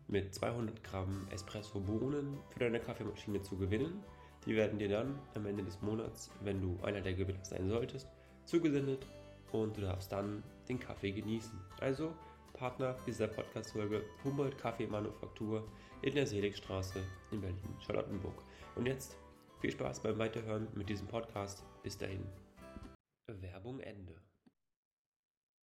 mit 0.09 0.35
200 0.35 0.83
Gramm 0.83 1.27
Espresso-Bohnen 1.31 2.39
für 2.51 2.59
deine 2.59 2.81
Kaffeemaschine 2.81 3.43
zu 3.43 3.57
gewinnen. 3.57 4.03
Die 4.45 4.57
werden 4.57 4.79
dir 4.79 4.89
dann 4.89 5.19
am 5.35 5.47
Ende 5.47 5.63
des 5.63 5.81
Monats, 5.83 6.31
wenn 6.43 6.61
du 6.61 6.83
einer 6.83 7.01
der 7.01 7.15
Gewinner 7.15 7.45
sein 7.45 7.69
solltest, 7.69 8.09
zugesendet 8.45 9.07
und 9.53 9.77
du 9.77 9.83
darfst 9.83 10.13
dann 10.13 10.43
den 10.69 10.79
Kaffee 10.79 11.13
genießen. 11.13 11.59
Also 11.81 12.15
Partner 12.53 12.97
dieser 13.07 13.29
Podcast-Folge 13.29 14.03
Humboldt 14.25 14.59
Kaffeemanufaktur 14.59 15.67
in 16.03 16.15
der 16.15 16.27
Seligstraße 16.27 17.01
in 17.31 17.41
Berlin-Charlottenburg. 17.41 18.45
Und 18.77 18.87
jetzt 18.87 19.17
viel 19.61 19.71
Spaß 19.71 20.01
beim 20.03 20.19
Weiterhören 20.19 20.69
mit 20.75 20.89
diesem 20.89 21.07
Podcast. 21.07 21.65
Bis 21.83 21.97
dahin. 21.97 22.25
Werbung 23.41 23.81
Ende. 23.81 24.15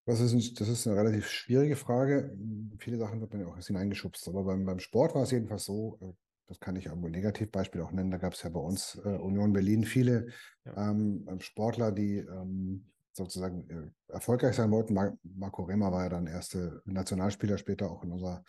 Das 0.05 0.19
ist, 0.21 0.33
ein, 0.33 0.55
das 0.55 0.67
ist 0.67 0.87
eine 0.87 0.97
relativ 0.97 1.27
schwierige 1.27 1.75
Frage. 1.75 2.35
Viele 2.79 2.97
Sachen 2.97 3.21
wird 3.21 3.31
man 3.31 3.41
ja 3.41 3.47
auch 3.47 3.57
hineingeschubst. 3.57 4.27
Aber 4.27 4.43
beim, 4.43 4.65
beim 4.65 4.79
Sport 4.79 5.13
war 5.15 5.23
es 5.23 5.31
jedenfalls 5.31 5.65
so, 5.65 5.99
äh, 6.01 6.13
das 6.47 6.59
kann 6.59 6.75
ich 6.75 6.89
ein 6.89 6.99
Negativbeispiel 6.99 7.81
auch 7.81 7.91
nennen. 7.91 8.09
Da 8.09 8.17
gab 8.17 8.33
es 8.33 8.41
ja 8.41 8.49
bei 8.49 8.59
uns 8.59 8.99
äh, 9.05 9.09
Union 9.09 9.53
Berlin 9.53 9.83
viele 9.83 10.29
ja. 10.65 10.89
ähm, 10.89 11.27
Sportler, 11.39 11.91
die 11.91 12.17
ähm, 12.17 12.89
sozusagen 13.19 13.69
äh, 13.69 14.13
erfolgreich 14.13 14.55
sein 14.55 14.71
wollten. 14.71 14.97
Marco 15.23 15.63
Rema 15.63 15.91
war 15.91 16.03
ja 16.03 16.09
dann 16.09 16.27
erste 16.27 16.81
Nationalspieler 16.85 17.57
später 17.57 17.91
auch 17.91 18.03
in 18.03 18.11
unserer 18.11 18.43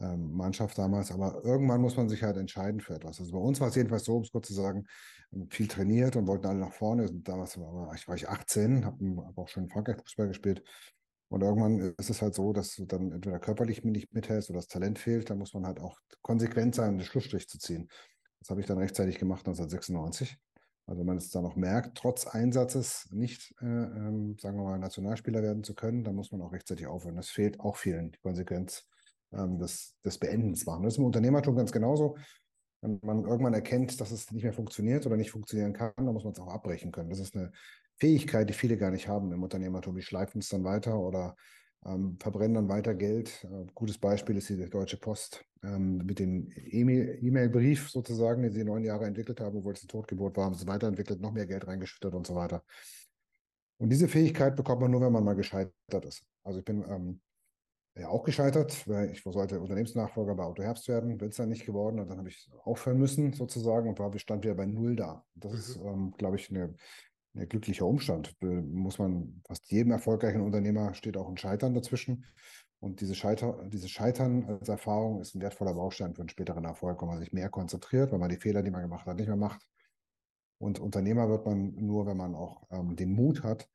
ähm, 0.00 0.32
Mannschaft 0.32 0.78
damals. 0.78 1.10
Aber 1.10 1.42
irgendwann 1.44 1.80
muss 1.80 1.96
man 1.96 2.08
sich 2.08 2.22
halt 2.22 2.36
entscheiden 2.36 2.80
für 2.80 2.94
etwas. 2.94 3.20
Also 3.20 3.32
bei 3.32 3.38
uns 3.38 3.60
war 3.60 3.68
es 3.68 3.74
jedenfalls 3.74 4.04
so, 4.04 4.16
um 4.16 4.22
es 4.22 4.30
kurz 4.30 4.48
zu 4.48 4.54
sagen, 4.54 4.86
viel 5.50 5.66
trainiert 5.66 6.16
und 6.16 6.26
wollten 6.26 6.46
alle 6.46 6.58
nach 6.58 6.72
vorne. 6.72 7.10
Damals 7.10 7.58
war 7.58 7.94
ich, 7.94 8.06
war 8.06 8.14
ich 8.14 8.28
18, 8.28 8.84
habe 8.84 9.16
hab 9.26 9.38
auch 9.38 9.48
schon 9.48 9.64
in 9.64 9.70
Frankreich 9.70 9.96
Fußball 9.96 10.28
gespielt. 10.28 10.62
Und 11.28 11.40
irgendwann 11.40 11.94
ist 11.96 12.10
es 12.10 12.20
halt 12.20 12.34
so, 12.34 12.52
dass 12.52 12.74
du 12.74 12.84
dann 12.84 13.10
entweder 13.10 13.38
körperlich 13.38 13.82
nicht 13.84 14.12
mithältst 14.12 14.50
oder 14.50 14.58
das 14.58 14.68
Talent 14.68 14.98
fehlt. 14.98 15.30
Da 15.30 15.34
muss 15.34 15.54
man 15.54 15.64
halt 15.64 15.80
auch 15.80 15.98
konsequent 16.20 16.74
sein, 16.74 16.98
den 16.98 17.06
Schlussstrich 17.06 17.48
zu 17.48 17.58
ziehen. 17.58 17.88
Das 18.40 18.50
habe 18.50 18.60
ich 18.60 18.66
dann 18.66 18.76
rechtzeitig 18.76 19.18
gemacht 19.18 19.46
1996. 19.46 20.36
Also 20.86 21.00
wenn 21.00 21.06
man 21.06 21.16
es 21.16 21.30
dann 21.30 21.44
noch 21.44 21.56
merkt, 21.56 21.96
trotz 21.96 22.26
Einsatzes 22.26 23.08
nicht, 23.12 23.54
äh, 23.60 23.66
ähm, 23.66 24.36
sagen 24.38 24.58
wir 24.58 24.64
mal, 24.64 24.78
Nationalspieler 24.78 25.42
werden 25.42 25.62
zu 25.62 25.74
können, 25.74 26.02
dann 26.04 26.14
muss 26.14 26.32
man 26.32 26.42
auch 26.42 26.52
rechtzeitig 26.52 26.86
aufhören. 26.86 27.16
Das 27.16 27.30
fehlt 27.30 27.60
auch 27.60 27.76
vielen, 27.76 28.10
die 28.10 28.18
Konsequenz 28.18 28.88
ähm, 29.32 29.58
des, 29.58 29.96
des 30.04 30.18
Beendens 30.18 30.66
machen. 30.66 30.82
Das 30.82 30.94
ist 30.94 30.98
im 30.98 31.04
Unternehmertum 31.04 31.56
ganz 31.56 31.72
genauso. 31.72 32.16
Wenn 32.80 32.98
man 33.02 33.24
irgendwann 33.24 33.54
erkennt, 33.54 34.00
dass 34.00 34.10
es 34.10 34.32
nicht 34.32 34.42
mehr 34.42 34.52
funktioniert 34.52 35.06
oder 35.06 35.16
nicht 35.16 35.30
funktionieren 35.30 35.72
kann, 35.72 35.92
dann 35.96 36.12
muss 36.12 36.24
man 36.24 36.32
es 36.32 36.40
auch 36.40 36.48
abbrechen 36.52 36.90
können. 36.90 37.10
Das 37.10 37.20
ist 37.20 37.36
eine 37.36 37.52
Fähigkeit, 37.96 38.48
die 38.48 38.54
viele 38.54 38.76
gar 38.76 38.90
nicht 38.90 39.06
haben 39.06 39.30
im 39.32 39.42
Unternehmertum. 39.42 39.94
Die 39.94 40.02
schleifen 40.02 40.40
es 40.40 40.48
dann 40.48 40.64
weiter 40.64 40.98
oder 40.98 41.36
ähm, 41.84 42.16
verbrennen 42.20 42.54
dann 42.54 42.68
weiter 42.68 42.94
Geld. 42.94 43.44
Äh, 43.44 43.66
gutes 43.74 43.98
Beispiel 43.98 44.36
ist 44.36 44.48
die 44.48 44.68
Deutsche 44.68 44.96
Post 44.96 45.44
ähm, 45.62 45.98
mit 45.98 46.18
dem 46.18 46.50
E-Mail-Brief 46.54 47.90
sozusagen, 47.90 48.42
den 48.42 48.52
sie 48.52 48.64
neun 48.64 48.84
Jahre 48.84 49.06
entwickelt 49.06 49.40
haben, 49.40 49.58
obwohl 49.58 49.72
es 49.72 49.82
eine 49.82 49.88
Totgeburt 49.88 50.36
war, 50.36 50.46
haben 50.46 50.54
sie 50.54 50.66
weiterentwickelt, 50.66 51.20
noch 51.20 51.32
mehr 51.32 51.46
Geld 51.46 51.66
reingeschüttet 51.66 52.14
und 52.14 52.26
so 52.26 52.34
weiter. 52.34 52.64
Und 53.78 53.90
diese 53.90 54.08
Fähigkeit 54.08 54.54
bekommt 54.54 54.80
man 54.80 54.90
nur, 54.90 55.00
wenn 55.00 55.12
man 55.12 55.24
mal 55.24 55.34
gescheitert 55.34 56.04
ist. 56.04 56.24
Also 56.44 56.60
ich 56.60 56.64
bin 56.64 56.84
ähm, 56.88 57.20
ja 57.96 58.08
auch 58.08 58.22
gescheitert, 58.22 58.88
weil 58.88 59.10
ich 59.10 59.22
sollte 59.22 59.60
Unternehmensnachfolger 59.60 60.34
bei 60.36 60.44
Auto 60.44 60.62
Herbst 60.62 60.86
werden, 60.88 61.18
bin 61.18 61.30
es 61.30 61.36
dann 61.36 61.48
nicht 61.48 61.66
geworden 61.66 61.98
und 61.98 62.08
dann 62.08 62.18
habe 62.18 62.28
ich 62.28 62.48
aufhören 62.62 62.98
müssen 62.98 63.32
sozusagen 63.32 63.88
und 63.88 63.98
war, 63.98 64.16
stand 64.18 64.44
wieder 64.44 64.54
bei 64.54 64.66
Null 64.66 64.94
da. 64.94 65.24
Das 65.34 65.52
mhm. 65.52 65.58
ist, 65.58 65.76
ähm, 65.76 66.14
glaube 66.16 66.36
ich, 66.36 66.50
eine 66.50 66.74
ein 67.34 67.48
glücklicher 67.48 67.86
Umstand. 67.86 68.34
Muss 68.40 68.98
man 68.98 69.42
fast 69.46 69.70
jedem 69.70 69.92
erfolgreichen 69.92 70.42
Unternehmer 70.42 70.94
steht 70.94 71.16
auch 71.16 71.28
ein 71.28 71.36
Scheitern 71.36 71.74
dazwischen. 71.74 72.24
Und 72.80 73.00
diese 73.00 73.14
Scheiter, 73.14 73.62
dieses 73.68 73.90
Scheitern 73.90 74.44
als 74.44 74.68
Erfahrung 74.68 75.20
ist 75.20 75.34
ein 75.34 75.40
wertvoller 75.40 75.74
Baustein 75.74 76.14
für 76.14 76.22
einen 76.22 76.28
späteren 76.28 76.64
Erfolg, 76.64 77.00
wenn 77.00 77.08
man 77.08 77.20
sich 77.20 77.32
mehr 77.32 77.48
konzentriert, 77.48 78.12
wenn 78.12 78.20
man 78.20 78.28
die 78.28 78.36
Fehler, 78.36 78.62
die 78.62 78.70
man 78.70 78.82
gemacht 78.82 79.06
hat, 79.06 79.16
nicht 79.16 79.28
mehr 79.28 79.36
macht. 79.36 79.64
Und 80.58 80.80
Unternehmer 80.80 81.28
wird 81.28 81.46
man 81.46 81.74
nur, 81.74 82.06
wenn 82.06 82.16
man 82.16 82.34
auch 82.34 82.62
ähm, 82.70 82.96
den 82.96 83.12
Mut 83.14 83.42
hat, 83.42 83.68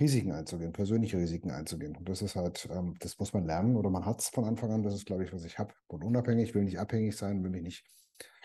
Risiken 0.00 0.32
einzugehen, 0.32 0.72
persönliche 0.72 1.18
Risiken 1.18 1.50
einzugehen. 1.50 1.96
Und 1.96 2.08
das 2.08 2.22
ist 2.22 2.34
halt, 2.34 2.68
ähm, 2.70 2.96
das 2.98 3.18
muss 3.18 3.32
man 3.32 3.44
lernen 3.44 3.76
oder 3.76 3.90
man 3.90 4.04
hat 4.04 4.20
es 4.20 4.28
von 4.28 4.44
Anfang 4.44 4.72
an. 4.72 4.82
Das 4.82 4.94
ist, 4.94 5.06
glaube 5.06 5.24
ich, 5.24 5.32
was 5.32 5.44
ich 5.44 5.58
habe. 5.58 5.74
Und 5.86 6.02
unabhängig, 6.02 6.54
will 6.54 6.64
nicht 6.64 6.78
abhängig 6.78 7.16
sein, 7.16 7.42
will 7.44 7.50
mich 7.50 7.62
nicht 7.62 7.84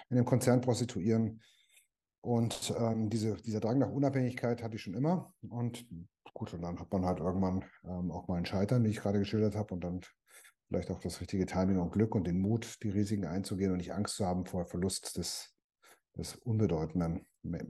in 0.10 0.18
einem 0.18 0.26
Konzern 0.26 0.62
prostituieren, 0.62 1.42
und 2.22 2.74
ähm, 2.78 3.10
diese, 3.10 3.36
dieser 3.38 3.60
Drang 3.60 3.80
nach 3.80 3.90
Unabhängigkeit 3.90 4.62
hatte 4.62 4.76
ich 4.76 4.84
schon 4.84 4.94
immer. 4.94 5.34
Und 5.50 5.86
gut, 6.34 6.54
und 6.54 6.62
dann 6.62 6.80
hat 6.80 6.92
man 6.92 7.06
halt 7.06 7.20
irgendwann 7.20 7.66
ähm, 7.84 8.12
auch 8.12 8.28
mal 8.28 8.38
ein 8.38 8.46
Scheitern, 8.46 8.84
wie 8.84 8.90
ich 8.90 9.02
gerade 9.02 9.20
geschildert 9.20 9.56
habe, 9.56 9.74
und 9.74 9.84
dann 9.84 10.02
vielleicht 10.68 10.92
auch 10.92 11.00
das 11.00 11.20
richtige 11.20 11.46
Timing 11.46 11.80
und 11.80 11.92
Glück 11.92 12.16
und 12.16 12.28
den 12.28 12.40
Mut, 12.40 12.78
die 12.84 12.90
Risiken 12.90 13.26
einzugehen 13.26 13.72
und 13.72 13.78
nicht 13.78 13.94
Angst 13.94 14.16
zu 14.16 14.26
haben 14.26 14.46
vor 14.46 14.66
Verlust 14.66 15.18
des, 15.18 15.54
des 16.16 16.36
Unbedeutenden. 16.36 17.26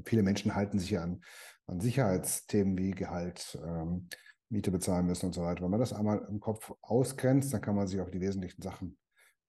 Viele 0.05 0.22
Menschen 0.22 0.53
halten 0.53 0.79
sich 0.79 0.91
ja 0.91 1.03
an, 1.03 1.24
an 1.67 1.79
Sicherheitsthemen 1.79 2.77
wie 2.77 2.91
Gehalt, 2.91 3.58
ähm, 3.65 4.10
Miete 4.50 4.70
bezahlen 4.70 5.08
müssen 5.08 5.27
und 5.27 5.34
so 5.34 5.43
weiter. 5.43 5.63
Wenn 5.63 5.72
man 5.72 5.79
das 5.79 5.93
einmal 5.93 6.27
im 6.29 6.41
Kopf 6.41 6.74
ausgrenzt, 6.81 7.53
dann 7.53 7.62
kann 7.62 7.75
man 7.75 7.88
sich 7.88 8.01
auf 8.01 8.12
die 8.12 8.20
wesentlichen 8.20 8.62
Sachen 8.62 8.98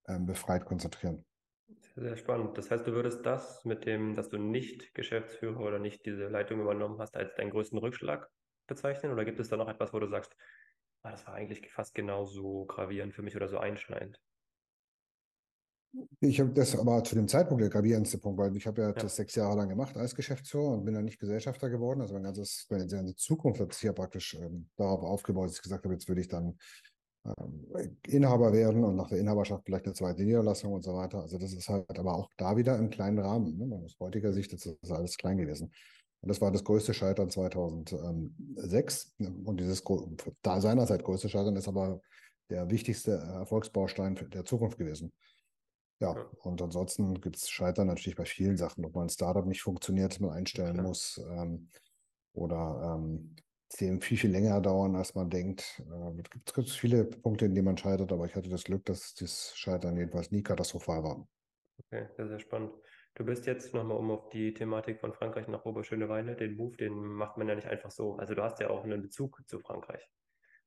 ähm, 0.06 0.26
befreit 0.26 0.64
konzentrieren. 0.64 1.25
Sehr 1.95 2.17
spannend. 2.17 2.57
Das 2.57 2.71
heißt, 2.71 2.87
du 2.87 2.93
würdest 2.93 3.27
das 3.27 3.65
mit 3.65 3.85
dem, 3.85 4.15
dass 4.15 4.31
du 4.31 4.39
nicht 4.39 4.95
Geschäftsführer 4.95 5.61
oder 5.61 5.79
nicht 5.79 6.07
diese 6.07 6.29
Leitung 6.29 6.61
übernommen 6.61 6.99
hast, 6.99 7.17
als 7.17 7.35
deinen 7.35 7.51
größten 7.51 7.79
Rückschlag 7.79 8.31
bezeichnen? 8.67 9.13
Oder 9.13 9.27
gibt 9.27 9.41
es 9.41 9.49
da 9.49 9.57
noch 9.59 9.69
etwas, 9.69 9.93
wo 9.93 9.99
du 9.99 10.09
sagst, 10.09 10.35
ah, 11.03 11.11
das 11.11 11.27
war 11.27 11.35
eigentlich 11.35 11.71
fast 11.71 11.95
genauso 11.95 12.65
gravierend 12.65 13.13
für 13.15 13.23
mich 13.23 13.37
oder 13.37 13.49
so 13.49 13.59
einschneidend? 13.59 14.19
Ich 16.21 16.41
habe 16.41 16.53
das 16.53 16.75
aber 16.79 17.05
zu 17.05 17.15
dem 17.15 17.29
Zeitpunkt 17.29 17.63
der 17.63 17.69
gravierendste 17.69 18.17
Punkt, 18.17 18.39
weil 18.39 18.57
ich 18.57 18.67
habe 18.67 18.81
ja, 18.81 18.89
ja, 18.89 18.95
das 18.95 19.17
sechs 19.17 19.35
Jahre 19.35 19.57
lang 19.57 19.69
gemacht 19.69 19.95
als 19.99 20.15
Geschäftsführer 20.15 20.69
und 20.69 20.87
bin 20.87 20.95
dann 20.95 21.05
nicht 21.05 21.21
Gesellschafter 21.21 21.69
geworden. 21.69 22.01
Also 22.01 22.15
mein 22.15 22.23
ganzes, 22.23 22.67
meine 22.71 22.87
ganze 22.87 23.15
Zukunft 23.15 23.61
hat 23.61 23.75
sich 23.75 23.83
ja 23.83 23.93
praktisch 23.93 24.35
ähm, 24.35 24.71
darauf 24.77 25.03
aufgebaut, 25.03 25.49
dass 25.49 25.57
ich 25.57 25.63
gesagt 25.63 25.85
habe, 25.85 25.93
jetzt 25.93 26.09
würde 26.09 26.23
ich 26.23 26.29
dann 26.29 26.57
Inhaber 28.09 28.52
werden 28.52 28.83
und 28.85 28.97
nach 28.97 29.09
der 29.09 29.19
Inhaberschaft 29.19 29.64
vielleicht 29.64 29.85
eine 29.85 29.95
zweite 29.95 30.23
Niederlassung 30.23 30.73
und 30.73 30.83
so 30.83 30.95
weiter. 30.95 31.21
Also 31.21 31.38
das 31.38 31.52
ist 31.52 31.69
halt 31.69 31.99
aber 31.99 32.14
auch 32.14 32.29
da 32.37 32.57
wieder 32.57 32.76
im 32.79 32.91
kleinen 32.91 33.19
Rahmen. 33.19 33.59
Ne? 33.59 33.81
Aus 33.85 33.97
heutiger 34.00 34.33
Sicht 34.33 34.52
ist 34.52 34.67
das 34.83 34.91
alles 34.91 35.17
klein 35.17 35.37
gewesen. 35.37 35.73
Und 36.21 36.29
das 36.29 36.41
war 36.41 36.50
das 36.50 36.64
größte 36.64 36.95
Scheitern 36.95 37.31
2006. 37.31 39.14
Und 39.45 39.61
dieses 39.61 39.83
da 40.43 40.61
seinerzeit 40.61 41.05
größte 41.05 41.29
Scheitern 41.29 41.57
ist 41.57 41.69
aber 41.69 42.00
der 42.50 42.71
wichtigste 42.71 43.12
Erfolgsbaustein 43.12 44.17
der 44.33 44.45
Zukunft 44.45 44.79
gewesen. 44.79 45.12
Ja, 46.00 46.17
und 46.43 46.61
ansonsten 46.61 47.21
gibt 47.21 47.37
es 47.37 47.49
Scheitern 47.49 47.87
natürlich 47.87 48.17
bei 48.17 48.25
vielen 48.25 48.57
Sachen, 48.57 48.85
ob 48.85 48.95
man 48.95 49.07
ein 49.07 49.11
Startup 49.11 49.47
nicht 49.47 49.62
funktioniert, 49.62 50.21
man 50.21 50.31
einstellen 50.31 50.76
ja. 50.76 50.83
muss 50.83 51.21
ähm, 51.31 51.69
oder 52.33 52.97
ähm, 52.99 53.37
Themen 53.73 54.00
viel, 54.00 54.19
viel 54.19 54.31
länger 54.31 54.61
dauern, 54.61 54.97
als 54.97 55.14
man 55.14 55.31
denkt. 55.31 55.83
Äh, 55.91 56.21
es 56.21 56.31
gibt, 56.31 56.55
gibt 56.55 56.71
viele 56.71 57.05
Punkte, 57.05 57.47
in 57.47 57.55
denen 57.55 57.67
man 57.67 57.79
scheitert, 57.79 58.12
aber 58.12 58.26
ich 58.26 58.35
hatte 58.35 58.50
das 58.50 58.64
Glück, 58.64 58.85
dass 58.85 59.14
das 59.14 59.52
Scheitern 59.57 59.97
jedenfalls 59.97 60.31
nie 60.31 60.43
katastrophal 60.43 61.02
war. 61.02 61.29
Okay, 61.79 62.09
sehr, 62.17 62.29
sehr 62.29 62.38
spannend. 62.38 62.73
Du 63.14 63.25
bist 63.25 63.47
jetzt 63.47 63.75
nochmal 63.75 63.99
um 63.99 64.11
auf 64.11 64.31
die 64.31 64.55
Thematik 64.55 65.00
von 65.00 65.12
Frankreich 65.12 65.47
nach 65.49 65.64
Oberschöneweide. 65.64 66.35
Den 66.35 66.57
Move, 66.57 66.76
den 66.76 66.95
macht 66.95 67.37
man 67.37 67.49
ja 67.49 67.55
nicht 67.55 67.69
einfach 67.69 67.91
so. 67.91 68.17
Also 68.17 68.35
du 68.35 68.43
hast 68.43 68.61
ja 68.61 68.71
auch 68.71 68.85
einen 68.85 69.02
Bezug 69.02 69.43
zu 69.47 69.59
Frankreich. 69.61 70.09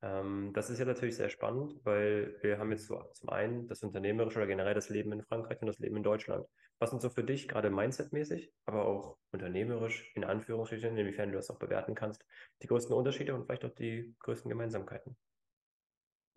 Ähm, 0.06 0.52
das 0.54 0.70
ist 0.70 0.78
ja 0.78 0.86
natürlich 0.86 1.16
sehr 1.16 1.30
spannend, 1.30 1.80
weil 1.84 2.38
wir 2.42 2.60
haben 2.60 2.72
jetzt 2.72 2.86
so 2.86 3.02
zum 3.14 3.30
einen 3.30 3.68
das 3.68 3.82
Unternehmerische 3.82 4.38
oder 4.38 4.48
generell 4.48 4.76
das 4.76 4.90
Leben 4.90 5.12
in 5.12 5.24
Frankreich 5.24 5.60
und 5.62 5.68
das 5.68 5.80
Leben 5.80 5.98
in 5.98 6.04
Deutschland. 6.04 6.46
Was 6.78 6.92
sind 6.92 7.02
so 7.02 7.10
für 7.10 7.24
dich 7.24 7.48
gerade 7.48 7.72
mindsetmäßig, 7.72 8.54
aber 8.66 8.86
auch 8.86 9.18
unternehmerisch, 9.32 10.12
in 10.14 10.24
Anführungsstrichen, 10.24 10.96
inwiefern 10.96 11.32
du 11.32 11.38
das 11.38 11.50
auch 11.50 11.58
bewerten 11.58 11.96
kannst, 11.96 12.24
die 12.62 12.68
größten 12.68 12.96
Unterschiede 12.96 13.34
und 13.34 13.46
vielleicht 13.46 13.66
auch 13.66 13.74
die 13.74 14.14
größten 14.20 14.50
Gemeinsamkeiten? 14.50 15.18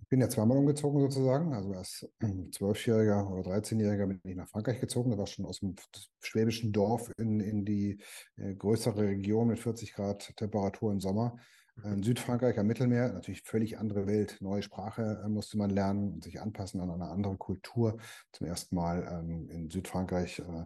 Ich 0.01 0.09
bin 0.09 0.21
ja 0.21 0.31
zweimal 0.31 0.57
umgezogen 0.57 1.01
sozusagen. 1.01 1.53
Also 1.53 1.73
als 1.73 2.09
Zwölfjähriger 2.53 3.29
oder 3.31 3.51
13-Jähriger 3.51 4.07
bin 4.07 4.21
ich 4.25 4.37
nach 4.37 4.49
Frankreich 4.49 4.81
gezogen. 4.81 5.11
Da 5.11 5.19
war 5.19 5.27
schon 5.27 5.45
aus 5.45 5.59
dem 5.59 5.75
schwäbischen 6.23 6.73
Dorf 6.73 7.11
in, 7.19 7.41
in 7.41 7.67
die 7.67 8.01
äh, 8.37 8.55
größere 8.55 9.03
Region 9.03 9.49
mit 9.49 9.59
40 9.59 9.93
Grad 9.93 10.35
Temperatur 10.37 10.93
im 10.93 11.01
Sommer. 11.01 11.37
In 11.85 12.03
Südfrankreich 12.03 12.59
am 12.59 12.67
Mittelmeer, 12.67 13.13
natürlich 13.13 13.43
völlig 13.43 13.79
andere 13.79 14.07
Welt. 14.07 14.39
Neue 14.41 14.63
Sprache 14.63 15.23
äh, 15.25 15.29
musste 15.29 15.57
man 15.59 15.71
lernen 15.71 16.13
und 16.15 16.25
sich 16.25 16.41
anpassen 16.41 16.81
an 16.81 16.91
eine 16.91 17.09
andere 17.09 17.37
Kultur. 17.37 17.99
Zum 18.33 18.47
ersten 18.49 18.75
Mal 18.75 19.07
ähm, 19.09 19.49
in 19.49 19.71
Südfrankreich 19.71 20.41
äh, 20.41 20.65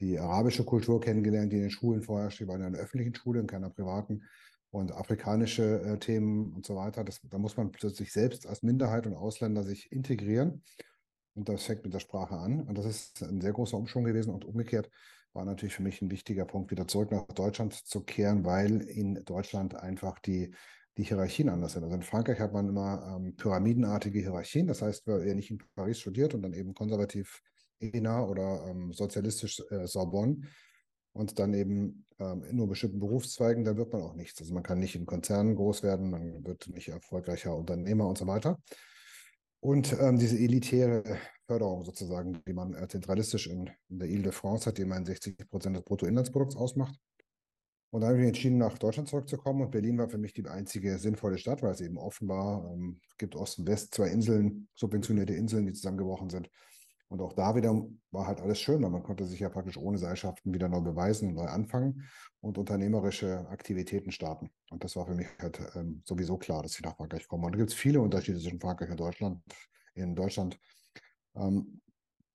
die 0.00 0.18
arabische 0.18 0.64
Kultur 0.64 1.00
kennengelernt, 1.00 1.52
die 1.52 1.56
in 1.56 1.62
den 1.62 1.70
Schulen 1.70 2.02
vorherrscht. 2.02 2.40
Die 2.40 2.48
waren 2.48 2.60
in 2.60 2.66
einer 2.66 2.78
öffentlichen 2.78 3.14
Schule, 3.14 3.40
in 3.40 3.46
keiner 3.46 3.70
privaten. 3.70 4.24
Und 4.70 4.92
afrikanische 4.92 5.80
äh, 5.80 5.98
Themen 5.98 6.52
und 6.52 6.66
so 6.66 6.74
weiter. 6.74 7.04
Das, 7.04 7.20
da 7.22 7.38
muss 7.38 7.56
man 7.56 7.70
plötzlich 7.70 8.12
selbst 8.12 8.46
als 8.46 8.62
Minderheit 8.62 9.06
und 9.06 9.14
Ausländer 9.14 9.62
sich 9.62 9.92
integrieren. 9.92 10.62
Und 11.34 11.48
das 11.48 11.62
fängt 11.62 11.84
mit 11.84 11.94
der 11.94 12.00
Sprache 12.00 12.36
an. 12.36 12.62
Und 12.62 12.76
das 12.76 12.84
ist 12.84 13.22
ein 13.22 13.40
sehr 13.40 13.52
großer 13.52 13.76
Umschwung 13.76 14.04
gewesen. 14.04 14.34
Und 14.34 14.44
umgekehrt 14.44 14.90
war 15.32 15.44
natürlich 15.44 15.74
für 15.74 15.82
mich 15.82 16.02
ein 16.02 16.10
wichtiger 16.10 16.44
Punkt, 16.44 16.70
wieder 16.70 16.86
zurück 16.86 17.10
nach 17.10 17.26
Deutschland 17.26 17.74
zu 17.74 18.02
kehren, 18.02 18.44
weil 18.44 18.82
in 18.82 19.24
Deutschland 19.24 19.74
einfach 19.74 20.18
die, 20.18 20.54
die 20.96 21.04
Hierarchien 21.04 21.48
anders 21.48 21.72
sind. 21.72 21.84
Also 21.84 21.94
in 21.94 22.02
Frankreich 22.02 22.40
hat 22.40 22.52
man 22.52 22.68
immer 22.68 23.16
ähm, 23.16 23.36
pyramidenartige 23.36 24.20
Hierarchien. 24.20 24.66
Das 24.66 24.82
heißt, 24.82 25.06
wer 25.06 25.34
nicht 25.34 25.50
in 25.50 25.58
Paris 25.74 26.00
studiert 26.00 26.34
und 26.34 26.42
dann 26.42 26.54
eben 26.54 26.74
konservativ 26.74 27.40
ENA 27.80 28.24
oder 28.24 28.66
ähm, 28.68 28.92
sozialistisch 28.92 29.62
äh, 29.70 29.86
Sorbonne 29.86 30.40
und 31.12 31.38
dann 31.38 31.54
eben 31.54 32.04
ähm, 32.18 32.42
in 32.44 32.56
nur 32.56 32.68
bestimmten 32.68 32.98
Berufszweigen, 32.98 33.64
dann 33.64 33.76
wird 33.76 33.92
man 33.92 34.02
auch 34.02 34.14
nichts. 34.14 34.40
Also 34.40 34.54
man 34.54 34.62
kann 34.62 34.78
nicht 34.78 34.96
in 34.96 35.06
Konzernen 35.06 35.54
groß 35.56 35.82
werden, 35.82 36.10
man 36.10 36.44
wird 36.44 36.68
nicht 36.68 36.88
erfolgreicher 36.88 37.56
Unternehmer 37.56 38.06
und 38.06 38.18
so 38.18 38.26
weiter. 38.26 38.58
Und 39.68 39.94
ähm, 40.00 40.18
diese 40.18 40.38
elitäre 40.38 41.02
Förderung 41.46 41.84
sozusagen, 41.84 42.42
die 42.46 42.54
man 42.54 42.72
äh, 42.72 42.88
zentralistisch 42.88 43.48
in, 43.48 43.68
in 43.90 43.98
der 43.98 44.08
Ile-de-France 44.08 44.64
hat, 44.64 44.78
die 44.78 44.82
immerhin 44.82 45.04
60 45.04 45.36
Prozent 45.50 45.76
des 45.76 45.84
Bruttoinlandsprodukts 45.84 46.56
ausmacht. 46.56 46.98
Und 47.90 48.00
dann 48.00 48.08
habe 48.08 48.16
ich 48.16 48.20
mich 48.20 48.28
entschieden, 48.28 48.56
nach 48.56 48.78
Deutschland 48.78 49.10
zurückzukommen. 49.10 49.60
Und 49.60 49.70
Berlin 49.70 49.98
war 49.98 50.08
für 50.08 50.16
mich 50.16 50.32
die 50.32 50.46
einzige 50.46 50.96
sinnvolle 50.96 51.36
Stadt, 51.36 51.62
weil 51.62 51.72
es 51.72 51.82
eben 51.82 51.98
offen 51.98 52.28
war. 52.28 52.64
Ähm, 52.72 53.02
gibt 53.18 53.36
Ost 53.36 53.58
und 53.58 53.68
West, 53.68 53.94
zwei 53.94 54.08
Inseln, 54.08 54.68
subventionierte 54.74 55.34
Inseln, 55.34 55.66
die 55.66 55.74
zusammengebrochen 55.74 56.30
sind. 56.30 56.48
Und 57.08 57.22
auch 57.22 57.32
da 57.32 57.56
wieder 57.56 57.74
war 58.10 58.26
halt 58.26 58.40
alles 58.40 58.60
schön, 58.60 58.82
weil 58.82 58.90
man 58.90 59.02
konnte 59.02 59.24
sich 59.24 59.40
ja 59.40 59.48
praktisch 59.48 59.78
ohne 59.78 59.96
Seilschaften 59.96 60.52
wieder 60.52 60.68
neu 60.68 60.80
beweisen 60.80 61.28
und 61.28 61.34
neu 61.34 61.46
anfangen 61.46 62.06
und 62.40 62.58
unternehmerische 62.58 63.46
Aktivitäten 63.48 64.12
starten. 64.12 64.50
Und 64.70 64.84
das 64.84 64.94
war 64.94 65.06
für 65.06 65.14
mich 65.14 65.26
halt 65.38 65.58
ähm, 65.74 66.02
sowieso 66.04 66.36
klar, 66.36 66.62
dass 66.62 66.74
ich 66.74 66.82
nach 66.82 66.96
Frankreich 66.96 67.26
komme. 67.26 67.46
Und 67.46 67.52
da 67.52 67.58
gibt 67.58 67.70
es 67.70 67.76
viele 67.76 68.00
Unterschiede 68.00 68.38
zwischen 68.38 68.60
Frankreich 68.60 68.90
und 68.90 69.00
Deutschland. 69.00 69.42
In 69.94 70.14
Deutschland, 70.14 70.58
ähm, 71.34 71.80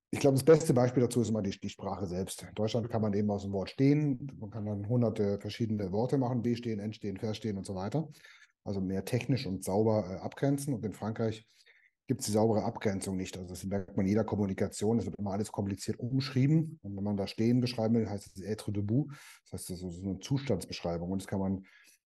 ich 0.09 0.19
glaube, 0.19 0.35
das 0.35 0.43
beste 0.43 0.73
Beispiel 0.73 1.03
dazu 1.03 1.21
ist 1.21 1.29
immer 1.29 1.43
die, 1.43 1.59
die, 1.59 1.69
Sprache 1.69 2.07
selbst. 2.07 2.43
In 2.43 2.55
Deutschland 2.55 2.89
kann 2.89 3.01
man 3.01 3.13
eben 3.13 3.29
aus 3.29 3.43
dem 3.43 3.51
Wort 3.51 3.69
stehen, 3.69 4.31
man 4.39 4.49
kann 4.49 4.65
dann 4.65 4.87
hunderte 4.87 5.39
verschiedene 5.39 5.91
Worte 5.91 6.17
machen, 6.17 6.41
B 6.41 6.55
stehen, 6.55 6.79
N 6.79 6.93
stehen, 6.93 7.17
Verstehen 7.17 7.57
und 7.57 7.65
so 7.65 7.75
weiter. 7.75 8.09
Also 8.63 8.81
mehr 8.81 9.05
technisch 9.05 9.45
und 9.45 9.63
sauber 9.63 10.05
äh, 10.09 10.15
abgrenzen. 10.17 10.73
Und 10.73 10.83
in 10.83 10.93
Frankreich 10.93 11.47
gibt 12.07 12.21
es 12.21 12.27
die 12.27 12.33
saubere 12.33 12.63
Abgrenzung 12.63 13.15
nicht. 13.15 13.37
Also 13.37 13.49
das 13.49 13.63
merkt 13.63 13.95
man 13.95 14.05
in 14.05 14.09
jeder 14.09 14.23
Kommunikation. 14.23 14.99
Es 14.99 15.05
wird 15.05 15.17
immer 15.17 15.31
alles 15.31 15.51
kompliziert 15.51 15.99
umschrieben. 15.99 16.79
Und 16.83 16.97
wenn 16.97 17.03
man 17.03 17.17
da 17.17 17.27
stehen 17.27 17.61
beschreiben 17.61 17.95
will, 17.95 18.09
heißt 18.09 18.37
es 18.37 18.43
être 18.43 18.71
debout. 18.71 19.07
Das 19.49 19.53
heißt, 19.53 19.69
das 19.71 19.83
ist 19.83 20.03
eine 20.03 20.19
Zustandsbeschreibung. 20.19 21.11
Und 21.11 21.21
das 21.21 21.27
kann 21.27 21.39
man 21.39 21.65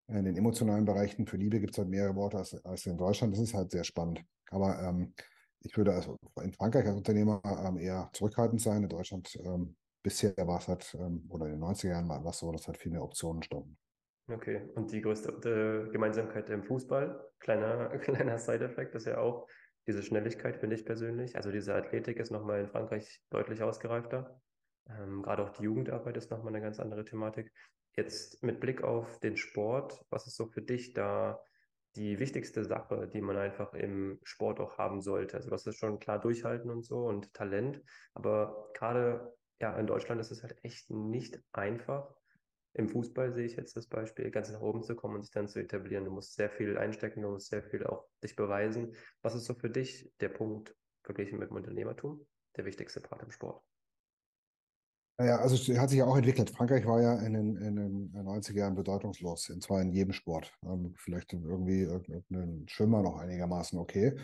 in 0.10 0.24
den 0.24 0.38
emotionalen 0.38 0.86
Bereichen 0.86 1.28
für 1.28 1.38
Liebe 1.38 1.60
gibt 1.60 1.74
es 1.74 1.78
halt 1.80 1.90
mehrere 1.90 2.16
Worte 2.16 2.38
als, 2.38 2.54
als 2.64 2.86
in 2.86 2.98
Deutschland. 2.98 3.34
Das 3.34 3.42
ist 3.42 3.54
halt 3.54 3.72
sehr 3.72 3.84
spannend. 3.84 4.24
Aber 4.52 4.82
ähm, 4.82 5.14
ich 5.62 5.76
würde 5.76 5.94
also 5.94 6.18
in 6.42 6.54
Frankreich 6.54 6.86
als 6.86 6.96
Unternehmer 6.96 7.42
ähm, 7.66 7.78
eher 7.78 8.10
zurückhaltend 8.14 8.62
sein. 8.62 8.84
In 8.84 8.90
Deutschland 8.90 9.36
ähm, 9.44 9.76
bisher 10.02 10.34
war 10.38 10.60
es 10.60 10.68
halt, 10.68 10.96
ähm, 11.00 11.26
oder 11.30 11.48
in 11.48 11.54
den 11.54 11.64
90er 11.64 11.90
Jahren 11.90 12.08
war 12.08 12.26
es 12.26 12.38
so, 12.38 12.52
dass 12.52 12.68
halt 12.68 12.78
viel 12.78 12.92
mehr 12.92 13.04
Optionen 13.04 13.44
standen. 13.44 13.78
Okay, 14.30 14.62
und 14.76 14.92
die 14.92 15.02
größte 15.02 15.90
Gemeinsamkeit 15.92 16.50
im 16.50 16.64
Fußball, 16.64 17.30
kleiner, 17.40 17.90
kleiner 18.00 18.38
Side-Effekt, 18.38 18.96
ist 18.96 19.08
ja 19.08 19.20
auch 19.20 19.48
diese 19.88 20.04
Schnelligkeit, 20.04 20.58
finde 20.58 20.76
ich 20.76 20.86
persönlich. 20.86 21.36
Also 21.36 21.52
diese 21.52 21.74
Athletik 21.74 22.20
ist 22.20 22.32
nochmal 22.32 22.60
in 22.60 22.68
Frankreich 22.68 23.22
deutlich 23.30 23.64
ausgereifter. 23.64 24.42
Ähm, 24.90 25.24
gerade 25.24 25.44
auch 25.44 25.50
die 25.50 25.64
Jugendarbeit 25.64 26.18
ist 26.18 26.30
nochmal 26.30 26.54
eine 26.54 26.62
ganz 26.62 26.80
andere 26.80 27.06
Thematik. 27.06 27.52
Jetzt 27.96 28.44
mit 28.44 28.60
Blick 28.60 28.84
auf 28.84 29.20
den 29.20 29.38
Sport, 29.38 30.06
was 30.10 30.28
ist 30.28 30.36
so 30.36 30.48
für 30.48 30.62
dich 30.62 30.94
da 30.94 31.42
die 31.96 32.20
wichtigste 32.20 32.64
Sache, 32.64 33.08
die 33.08 33.22
man 33.22 33.38
einfach 33.38 33.74
im 33.74 34.20
Sport 34.24 34.60
auch 34.60 34.78
haben 34.78 35.02
sollte? 35.02 35.38
Also 35.38 35.50
das 35.50 35.66
ist 35.66 35.78
schon 35.78 36.00
klar 36.00 36.20
durchhalten 36.20 36.70
und 36.70 36.84
so 36.84 37.06
und 37.06 37.34
Talent, 37.34 37.82
aber 38.14 38.70
gerade 38.74 39.34
ja 39.60 39.76
in 39.78 39.88
Deutschland 39.88 40.22
ist 40.22 40.32
es 40.32 40.44
halt 40.44 40.56
echt 40.64 40.92
nicht 40.92 41.40
einfach. 41.54 42.17
Im 42.78 42.90
Fußball 42.90 43.34
sehe 43.34 43.46
ich 43.46 43.56
jetzt 43.56 43.76
das 43.76 43.88
Beispiel, 43.88 44.30
ganz 44.30 44.52
nach 44.52 44.62
oben 44.62 44.84
zu 44.84 44.96
kommen 44.96 45.16
und 45.16 45.24
sich 45.24 45.32
dann 45.32 45.48
zu 45.48 45.60
etablieren. 45.60 46.06
Du 46.06 46.12
musst 46.12 46.36
sehr 46.36 46.52
viel 46.52 46.78
einstecken, 46.78 47.24
du 47.24 47.32
musst 47.32 47.48
sehr 47.48 47.64
viel 47.64 47.84
auch 47.84 48.06
dich 48.24 48.36
beweisen. 48.36 48.94
Was 49.24 49.34
ist 49.34 49.46
so 49.46 49.56
für 49.56 49.72
dich 49.72 50.12
der 50.20 50.30
Punkt 50.30 50.76
verglichen 51.04 51.40
mit 51.40 51.50
dem 51.50 51.58
Unternehmertum, 51.58 52.24
der 52.56 52.66
wichtigste 52.66 53.02
Part 53.02 53.24
im 53.24 53.32
Sport? 53.32 53.64
Naja, 55.20 55.38
also 55.38 55.56
es 55.56 55.80
hat 55.80 55.90
sich 55.90 55.98
ja 55.98 56.06
auch 56.06 56.16
entwickelt. 56.16 56.52
Frankreich 56.52 56.86
war 56.86 57.02
ja 57.02 57.18
in 57.18 57.34
den, 57.34 57.58
in 57.58 57.76
den 57.76 58.12
90er 58.14 58.54
Jahren 58.54 58.76
bedeutungslos, 58.76 59.50
und 59.50 59.64
zwar 59.64 59.82
in 59.82 59.90
jedem 59.92 60.14
Sport. 60.14 60.54
Ähm, 60.64 60.94
vielleicht 61.00 61.34
irgendwie 61.34 61.82
irgendein 61.82 62.68
Schwimmer 62.68 63.02
noch 63.02 63.18
einigermaßen 63.18 63.80
okay. 63.80 64.16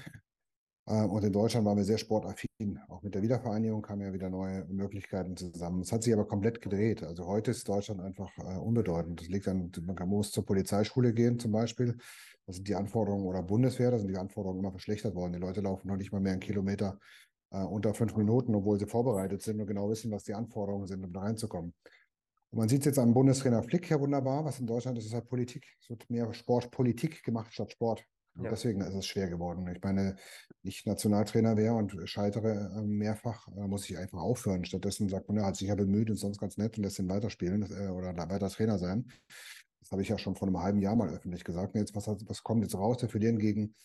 Ähm, 0.88 1.10
und 1.12 1.24
in 1.24 1.32
Deutschland 1.32 1.66
waren 1.66 1.78
wir 1.78 1.84
sehr 1.84 1.98
sportaffin. 1.98 2.80
Auch 2.88 3.02
mit 3.02 3.16
der 3.16 3.22
Wiedervereinigung 3.22 3.82
kamen 3.82 4.02
ja 4.02 4.13
wieder 4.13 4.30
neue 4.30 4.66
Möglichkeiten 4.66 5.36
zusammen. 5.38 5.82
Es 5.82 5.92
hat 5.92 6.04
sich 6.04 6.13
aber 6.13 6.28
komplett 6.28 6.62
gedreht. 6.62 7.04
Also 7.04 7.25
heute 7.25 7.52
ist 7.52 7.68
Deutschland 7.68 8.02
einfach 8.02 8.30
äh, 8.38 8.58
unbedeutend. 8.58 9.22
Das 9.22 9.28
liegt 9.30 9.48
an, 9.48 9.72
man 9.82 10.10
muss 10.10 10.32
zur 10.32 10.46
Polizeischule 10.46 11.13
gehen 11.13 11.40
zum 11.40 11.52
Beispiel. 11.52 11.98
Das 12.46 12.58
sind 12.58 12.68
die 12.68 12.75
Anforderungen 12.75 13.25
oder 13.25 13.42
Bundeswehr, 13.42 13.92
da 13.92 14.00
sind 14.00 14.10
die 14.10 14.18
Anforderungen 14.18 14.60
immer 14.60 14.72
verschlechtert 14.72 15.16
worden. 15.16 15.34
Die 15.34 15.40
Leute 15.40 15.62
laufen 15.62 15.88
noch 15.88 15.96
nicht 15.96 16.12
mal 16.12 16.20
mehr 16.20 16.34
einen 16.34 16.42
Kilometer 16.42 17.00
äh, 17.52 17.63
unter 17.63 17.94
fünf 17.94 18.16
Minuten, 18.18 18.54
obwohl 18.54 18.78
sie 18.78 18.86
vorbereitet 18.86 19.42
sind 19.42 19.62
und 19.62 19.68
genau 19.68 19.90
wissen, 19.90 20.12
was 20.12 20.25
die 20.25 20.34
Anforderungen 20.34 20.88
sind, 20.88 21.06
um 21.06 21.13
da 21.13 21.22
reinzukommen. 21.22 21.74
Und 22.52 22.60
man 22.60 22.68
sieht 22.68 22.82
es 22.82 22.86
jetzt 22.86 23.00
am 23.00 23.13
Bundestrainer 23.13 23.63
Flick 23.63 23.90
ja 23.90 24.00
wunderbar, 24.00 24.44
was 24.44 24.60
in 24.60 24.68
Deutschland 24.68 24.98
ist, 24.98 25.06
ist 25.06 25.13
halt 25.13 25.30
Politik. 25.30 25.66
Es 25.82 25.90
wird 25.90 26.10
mehr 26.10 26.32
Sportpolitik 26.34 27.24
gemacht 27.24 27.54
statt 27.54 27.72
Sport. 27.72 28.06
Ja. 28.36 28.50
deswegen 28.50 28.82
ist 28.82 28.96
es 28.96 29.06
schwer 29.06 29.30
geworden. 29.30 29.68
Ich 29.74 29.82
meine, 29.84 30.16
ich 30.63 30.86
Nationaltrainer 30.86 31.56
wäre 31.56 31.75
und 31.75 31.96
scheitere 32.06 32.72
äh, 32.75 32.82
mehrfach, 32.82 33.48
äh, 33.50 33.68
muss 33.68 33.90
ich 33.90 33.98
einfach 33.98 34.20
aufhören. 34.20 34.66
Stattdessen 34.66 35.10
sagt 35.10 35.28
man, 35.28 35.38
ja, 35.38 35.46
hat 35.46 35.56
sich 35.56 35.68
ja 35.68 35.75
bemüht 35.75 36.10
und 36.10 36.18
sonst 36.18 36.40
ganz 36.40 36.58
nett 36.58 36.78
und 36.78 36.84
lässt 36.84 37.00
ihn 37.00 37.10
weiterspielen 37.10 37.63
äh, 37.72 37.90
oder 37.90 38.16
weiter 38.18 38.50
Trainer 38.50 38.80
sein. 38.80 39.06
Das 39.82 39.92
habe 39.92 40.02
ich 40.02 40.10
ja 40.10 40.18
schon 40.18 40.36
vor 40.36 40.48
einem 40.48 40.62
halben 40.62 40.82
Jahr 40.82 40.96
mal 40.96 41.10
öffentlich 41.10 41.44
gesagt. 41.44 41.75
Und 41.75 41.82
jetzt, 41.82 41.96
was, 41.96 42.08
was 42.08 42.42
kommt 42.42 42.63
jetzt 42.63 42.75
raus? 42.75 43.02
Wir 43.02 43.10
verlieren 43.10 43.38
gegen 43.38 43.75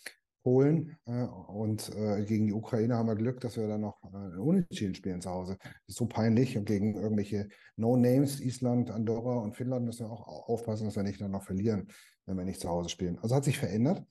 Polen 0.43 0.97
äh, 1.05 1.25
und 1.25 1.95
äh, 1.95 2.25
gegen 2.25 2.47
die 2.47 2.55
Ukraine 2.55 2.97
haben 2.97 3.09
wir 3.09 3.17
Glück, 3.17 3.41
dass 3.41 3.59
wir 3.59 3.67
dann 3.67 3.83
noch 3.83 4.03
äh, 4.05 4.39
Unentschieden 4.39 4.95
spielen 4.95 5.21
zu 5.21 5.31
Hause. 5.31 5.59
Das 5.61 5.73
ist 5.89 5.97
so 5.97 6.07
peinlich 6.07 6.57
und 6.57 6.65
gegen 6.65 6.95
irgendwelche 6.95 7.49
No-Names, 7.77 8.41
Island, 8.41 8.91
Andorra 8.91 9.39
und 9.39 9.57
Finnland 9.57 9.85
müssen 9.85 10.07
wir 10.07 10.11
auch 10.11 10.49
aufpassen, 10.49 10.87
dass 10.87 10.97
wir 10.97 11.03
nicht 11.03 11.21
dann 11.21 11.33
noch 11.33 11.43
verlieren, 11.43 11.89
wenn 12.25 12.39
wir 12.39 12.45
nicht 12.45 12.61
zu 12.61 12.71
Hause 12.71 12.89
spielen. 12.89 13.19
Also 13.19 13.35
hat 13.35 13.45
sich 13.45 13.59
verändert 13.59 14.07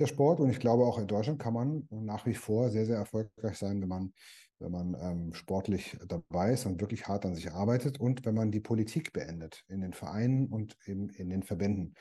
der 0.00 0.06
Sport 0.06 0.40
und 0.40 0.50
ich 0.50 0.58
glaube 0.58 0.84
auch 0.84 0.98
in 0.98 1.06
Deutschland 1.06 1.38
kann 1.38 1.54
man 1.54 1.86
nach 1.90 2.26
wie 2.26 2.34
vor 2.34 2.70
sehr, 2.70 2.86
sehr 2.86 2.96
erfolgreich 2.96 3.58
sein, 3.58 3.80
wenn 3.82 3.88
man, 3.88 4.12
wenn 4.58 4.72
man 4.72 4.96
ähm, 5.00 5.34
sportlich 5.34 5.96
dabei 6.08 6.54
ist 6.54 6.66
und 6.66 6.80
wirklich 6.80 7.06
hart 7.06 7.26
an 7.26 7.34
sich 7.34 7.52
arbeitet 7.52 8.00
und 8.00 8.24
wenn 8.24 8.34
man 8.34 8.50
die 8.50 8.60
Politik 8.60 9.12
beendet 9.12 9.62
in 9.68 9.82
den 9.82 9.92
Vereinen 9.92 10.48
und 10.48 10.76
in, 10.86 11.10
in 11.10 11.28
den 11.28 11.42
Verbänden. 11.42 11.94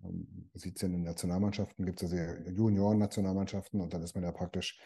Man 0.00 0.50
sieht 0.54 0.76
es 0.76 0.82
ja 0.82 0.86
in 0.86 0.92
den 0.92 1.02
Nationalmannschaften, 1.02 1.84
gibt 1.84 2.02
es 2.02 2.12
ja 2.12 2.38
Junioren-Nationalmannschaften 2.50 3.80
und 3.80 3.92
dann 3.92 4.02
ist 4.02 4.14
man 4.14 4.24
ja 4.24 4.30
praktisch 4.30 4.78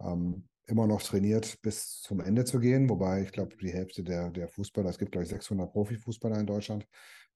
ähm, 0.00 0.48
immer 0.66 0.86
noch 0.86 1.02
trainiert, 1.02 1.60
bis 1.62 2.00
zum 2.00 2.20
Ende 2.20 2.44
zu 2.44 2.60
gehen. 2.60 2.88
Wobei 2.88 3.22
ich 3.22 3.32
glaube, 3.32 3.56
die 3.56 3.72
Hälfte 3.72 4.02
der, 4.02 4.30
der 4.30 4.48
Fußballer, 4.48 4.88
es 4.88 4.98
gibt 4.98 5.12
glaube 5.12 5.24
ich 5.24 5.30
600 5.30 5.70
Profifußballer 5.70 6.38
in 6.38 6.46
Deutschland, 6.46 6.86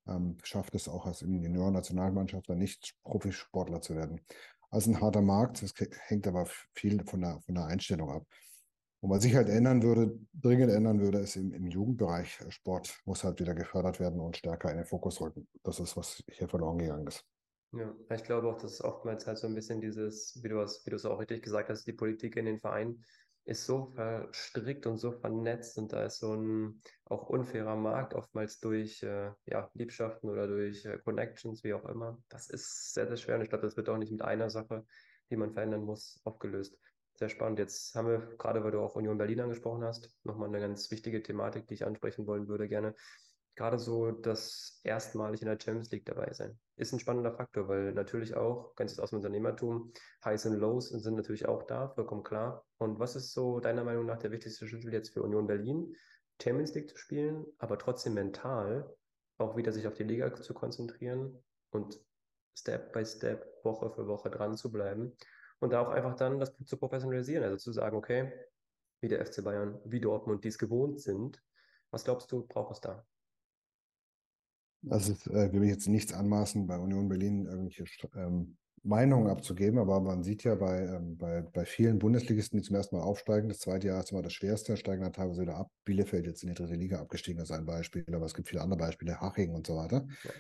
ähm, 0.07 0.39
schafft 0.43 0.75
es 0.75 0.89
auch 0.89 1.05
als 1.05 1.21
Junioren-Nationalmannschaft 1.21 2.49
nicht 2.51 2.95
Profisportler 3.03 3.81
zu 3.81 3.95
werden. 3.95 4.21
Also 4.71 4.91
ein 4.91 5.01
harter 5.01 5.23
Markt, 5.23 5.63
das 5.63 5.73
hängt 6.07 6.27
aber 6.27 6.47
viel 6.75 7.03
von 7.05 7.21
der, 7.21 7.41
von 7.41 7.55
der 7.55 7.67
Einstellung 7.67 8.11
ab. 8.11 8.27
Und 9.01 9.11
was 9.11 9.23
sich 9.23 9.35
halt 9.35 9.49
ändern 9.49 9.83
würde, 9.83 10.19
dringend 10.35 10.73
ändern 10.73 11.01
würde, 11.01 11.19
ist 11.19 11.37
im, 11.37 11.53
im, 11.53 11.69
Jugendbereich 11.69 12.41
äh, 12.41 12.51
Sport 12.51 13.01
muss 13.05 13.23
halt 13.23 13.39
wieder 13.41 13.55
gefördert 13.55 14.01
werden 14.01 14.21
und 14.21 14.37
stärker 14.37 14.71
in 14.71 14.79
den 14.79 14.87
Fokus 14.87 15.21
rücken. 15.21 15.47
Das 15.63 15.79
ist, 15.79 15.97
was 15.97 16.23
hier 16.33 16.49
verloren 16.49 16.79
gegangen 16.79 17.07
ist. 17.07 17.25
Ja, 17.73 17.95
ich 18.11 18.25
glaube 18.25 18.49
auch, 18.49 18.57
dass 18.57 18.83
oftmals 18.83 19.27
halt 19.27 19.39
so 19.39 19.47
ein 19.47 19.55
bisschen 19.55 19.81
dieses, 19.81 20.39
wie 20.43 20.49
du 20.49 20.61
es, 20.61 20.85
wie 20.85 20.91
du 20.91 20.97
es 20.97 21.05
auch 21.05 21.21
richtig 21.21 21.43
gesagt 21.43 21.69
hast, 21.69 21.87
die 21.87 21.93
Politik 21.93 22.37
in 22.37 22.47
den 22.47 22.59
Vereinen 22.59 23.05
ist 23.49 23.65
so 23.65 23.87
verstrickt 23.95 24.87
und 24.87 24.99
so 24.99 25.11
vernetzt 25.11 25.79
und 25.79 25.93
da 25.93 26.05
ist 26.05 26.19
so 26.19 26.35
ein 26.35 26.83
auch 27.07 27.31
unfairer 27.31 27.77
Markt, 27.77 28.13
oftmals 28.13 28.61
durch 28.61 29.03
äh, 29.03 29.31
ja, 29.47 29.71
Liebschaften 29.73 30.29
oder 30.29 30.47
durch 30.47 30.85
äh, 30.85 30.99
Connections, 30.99 31.65
wie 31.65 31.73
auch 31.73 31.87
immer. 31.87 32.19
Das 32.29 32.51
ist 32.51 32.93
sehr, 32.93 33.07
sehr 33.09 33.17
schwer 33.17 33.37
und 33.37 33.43
ich 33.43 33.49
glaube, 33.49 33.65
das 33.65 33.77
wird 33.79 33.89
auch 33.89 33.97
nicht 33.97 34.13
mit 34.13 34.21
einer 34.21 34.51
Sache, 34.51 34.85
die 35.31 35.37
man 35.37 35.55
verändern 35.55 35.85
muss, 35.85 36.21
aufgelöst. 36.25 36.79
Sehr 37.15 37.31
spannend. 37.31 37.59
Jetzt 37.59 37.95
haben 37.95 38.09
wir, 38.09 38.37
gerade 38.37 38.63
weil 38.63 38.71
du 38.71 38.81
auch 38.81 38.97
Union 38.97 39.17
Berlin 39.17 39.41
angesprochen 39.41 39.83
hast, 39.83 40.15
nochmal 40.25 40.49
eine 40.49 40.61
ganz 40.61 40.91
wichtige 40.91 41.23
Thematik, 41.23 41.67
die 41.67 41.75
ich 41.75 41.87
ansprechen 41.87 42.27
wollen 42.27 42.49
würde, 42.49 42.69
gerne. 42.69 42.95
Gerade 43.59 43.81
so 43.81 44.13
das 44.13 44.81
erstmalig 44.85 45.43
in 45.43 45.49
der 45.49 45.59
Champions 45.61 45.91
League 45.91 46.07
dabei 46.07 46.33
sein. 46.33 46.57
Ist 46.77 46.93
ein 46.93 47.01
spannender 47.01 47.33
Faktor, 47.33 47.67
weil 47.67 47.93
natürlich 47.93 48.37
auch, 48.37 48.77
ganz 48.77 48.97
aus 49.01 49.11
dem 49.11 49.17
Unternehmertum, 49.17 49.93
Highs 50.25 50.47
und 50.47 50.55
Lows 50.61 50.91
sind 50.91 51.17
natürlich 51.17 51.49
auch 51.49 51.65
da, 51.65 51.89
vollkommen 51.89 52.23
klar. 52.23 52.65
Und 52.79 53.01
was 53.01 53.17
ist 53.17 53.33
so 53.33 53.59
deiner 53.59 53.83
Meinung 53.83 54.07
nach 54.07 54.19
der 54.19 54.31
wichtigste 54.31 54.69
Schlüssel 54.69 54.93
jetzt 54.93 55.13
für 55.13 55.25
Union 55.25 55.49
Berlin, 55.49 55.93
Champions 56.41 56.73
League 56.75 56.89
zu 56.89 56.97
spielen, 56.97 57.47
aber 57.59 57.79
trotzdem 57.79 58.15
mental 58.15 58.95
auch 59.39 59.57
wieder 59.57 59.73
sich 59.73 59.89
auf 59.89 59.95
die 59.95 60.05
Liga 60.05 60.33
zu 60.33 60.55
konzentrieren 60.55 61.43
und 61.71 62.01
Step 62.57 62.93
by 62.93 63.05
Step, 63.05 63.45
Woche 63.65 63.91
für 63.91 64.07
Woche 64.07 64.31
dran 64.31 64.57
zu 64.57 64.71
bleiben 64.71 65.17
und 65.59 65.73
da 65.73 65.81
auch 65.81 65.89
einfach 65.89 66.15
dann 66.15 66.39
das 66.39 66.57
zu 66.65 66.77
professionalisieren, 66.77 67.43
also 67.43 67.57
zu 67.57 67.73
sagen, 67.73 67.97
okay, 67.97 68.33
wie 69.01 69.09
der 69.09 69.27
FC 69.27 69.43
Bayern, 69.43 69.81
wie 69.85 70.01
Dortmund 70.01 70.45
dies 70.45 70.59
gewohnt 70.59 71.01
sind. 71.01 71.43
Was 71.91 72.05
glaubst 72.05 72.31
du, 72.31 72.47
braucht 72.47 72.71
es 72.71 72.81
da? 72.81 73.05
Also 74.89 75.13
äh, 75.31 75.53
will 75.53 75.65
ich 75.65 75.71
jetzt 75.71 75.89
nichts 75.89 76.13
anmaßen, 76.13 76.67
bei 76.67 76.79
Union 76.79 77.09
Berlin 77.09 77.47
irgendwelche 77.47 77.85
ähm, 78.17 78.57
Meinungen 78.85 79.29
abzugeben, 79.29 79.79
aber 79.79 80.01
man 80.01 80.23
sieht 80.23 80.45
ja 80.45 80.55
bei, 80.55 80.83
ähm, 80.83 81.17
bei, 81.17 81.43
bei 81.43 81.65
vielen 81.65 81.99
Bundesligisten, 81.99 82.59
die 82.59 82.65
zum 82.65 82.77
ersten 82.77 82.97
Mal 82.97 83.03
aufsteigen, 83.03 83.49
das 83.49 83.59
zweite 83.59 83.89
Jahr 83.89 84.03
ist 84.03 84.13
immer 84.13 84.23
das 84.23 84.33
schwerste, 84.33 84.77
steigen 84.77 85.03
dann 85.03 85.13
teilweise 85.13 85.43
wieder 85.43 85.57
ab. 85.57 85.71
Bielefeld 85.85 86.27
jetzt 86.27 86.43
in 86.43 86.51
die 86.51 86.55
dritte 86.55 86.75
Liga 86.75 87.01
abgestiegen, 87.01 87.43
ist 87.43 87.51
ein 87.51 87.67
Beispiel, 87.67 88.05
aber 88.13 88.27
es 88.27 88.35
gibt 88.35 88.49
viele 88.49 88.63
andere 88.63 88.79
Beispiele, 88.79 89.21
Haching 89.21 89.55
und 89.55 89.67
so 89.67 89.77
weiter. 89.77 90.07
Ja. 90.25 90.31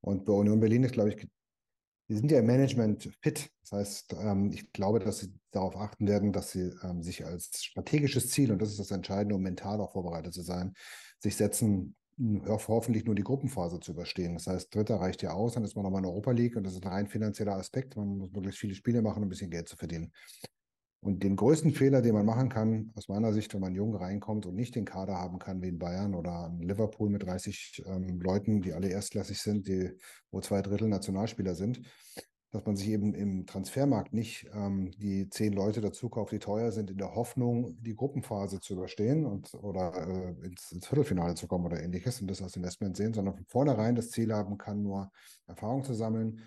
Und 0.00 0.24
bei 0.24 0.32
Union 0.32 0.60
Berlin 0.60 0.84
ist, 0.84 0.92
glaube 0.92 1.10
ich, 1.10 1.28
die 2.08 2.14
sind 2.14 2.30
ja 2.30 2.38
im 2.38 2.46
Management 2.46 3.10
fit. 3.20 3.50
Das 3.62 3.72
heißt, 3.72 4.16
ähm, 4.20 4.50
ich 4.52 4.72
glaube, 4.72 4.98
dass 4.98 5.18
sie 5.18 5.34
darauf 5.50 5.76
achten 5.76 6.06
werden, 6.06 6.32
dass 6.32 6.52
sie 6.52 6.72
ähm, 6.82 7.02
sich 7.02 7.26
als 7.26 7.62
strategisches 7.62 8.30
Ziel, 8.30 8.50
und 8.52 8.62
das 8.62 8.70
ist 8.70 8.80
das 8.80 8.90
Entscheidende, 8.90 9.34
um 9.34 9.42
mental 9.42 9.80
auch 9.80 9.92
vorbereitet 9.92 10.32
zu 10.32 10.42
sein, 10.42 10.72
sich 11.18 11.36
setzen, 11.36 11.96
hoffentlich 12.18 13.04
nur 13.04 13.14
die 13.14 13.22
Gruppenphase 13.22 13.80
zu 13.80 13.92
überstehen. 13.92 14.34
Das 14.34 14.46
heißt, 14.46 14.74
Dritter 14.74 14.96
reicht 14.96 15.22
ja 15.22 15.32
aus, 15.32 15.54
dann 15.54 15.64
ist 15.64 15.76
man 15.76 15.84
nochmal 15.84 16.00
in 16.00 16.04
der 16.04 16.12
Europa 16.12 16.32
League 16.32 16.56
und 16.56 16.64
das 16.64 16.74
ist 16.74 16.84
ein 16.84 16.92
rein 16.92 17.06
finanzieller 17.06 17.54
Aspekt. 17.54 17.96
Man 17.96 18.18
muss 18.18 18.32
möglichst 18.32 18.60
viele 18.60 18.74
Spiele 18.74 19.02
machen, 19.02 19.18
um 19.18 19.26
ein 19.26 19.28
bisschen 19.28 19.50
Geld 19.50 19.68
zu 19.68 19.76
verdienen. 19.76 20.12
Und 21.00 21.22
den 21.22 21.36
größten 21.36 21.72
Fehler, 21.72 22.02
den 22.02 22.14
man 22.14 22.26
machen 22.26 22.48
kann, 22.48 22.90
aus 22.96 23.08
meiner 23.08 23.32
Sicht, 23.32 23.54
wenn 23.54 23.60
man 23.60 23.74
jung 23.74 23.94
reinkommt 23.94 24.46
und 24.46 24.56
nicht 24.56 24.74
den 24.74 24.84
Kader 24.84 25.14
haben 25.14 25.38
kann 25.38 25.62
wie 25.62 25.68
in 25.68 25.78
Bayern 25.78 26.14
oder 26.14 26.52
in 26.52 26.66
Liverpool 26.66 27.08
mit 27.08 27.22
30 27.22 27.84
ähm, 27.86 28.20
Leuten, 28.20 28.62
die 28.62 28.72
alle 28.72 28.88
erstklassig 28.88 29.40
sind, 29.40 29.68
die, 29.68 29.92
wo 30.32 30.40
zwei 30.40 30.60
Drittel 30.60 30.88
Nationalspieler 30.88 31.54
sind, 31.54 31.82
dass 32.50 32.64
man 32.64 32.76
sich 32.76 32.88
eben 32.88 33.14
im 33.14 33.46
Transfermarkt 33.46 34.14
nicht 34.14 34.48
ähm, 34.54 34.90
die 34.98 35.28
zehn 35.28 35.52
Leute 35.52 35.80
dazu 35.80 36.08
kauft, 36.08 36.32
die 36.32 36.38
teuer 36.38 36.72
sind, 36.72 36.90
in 36.90 36.96
der 36.96 37.14
Hoffnung, 37.14 37.76
die 37.82 37.94
Gruppenphase 37.94 38.60
zu 38.60 38.72
überstehen 38.72 39.26
und 39.26 39.52
oder 39.54 39.92
äh, 39.94 40.46
ins, 40.46 40.72
ins, 40.72 40.86
Viertelfinale 40.86 41.34
zu 41.34 41.46
kommen 41.46 41.66
oder 41.66 41.82
ähnliches 41.82 42.20
und 42.20 42.30
das 42.30 42.40
als 42.40 42.56
Investment 42.56 42.96
sehen, 42.96 43.12
sondern 43.12 43.34
von 43.34 43.44
vornherein 43.46 43.94
das 43.94 44.10
Ziel 44.10 44.32
haben 44.32 44.56
kann, 44.56 44.82
nur 44.82 45.10
Erfahrung 45.46 45.84
zu 45.84 45.92
sammeln, 45.92 46.40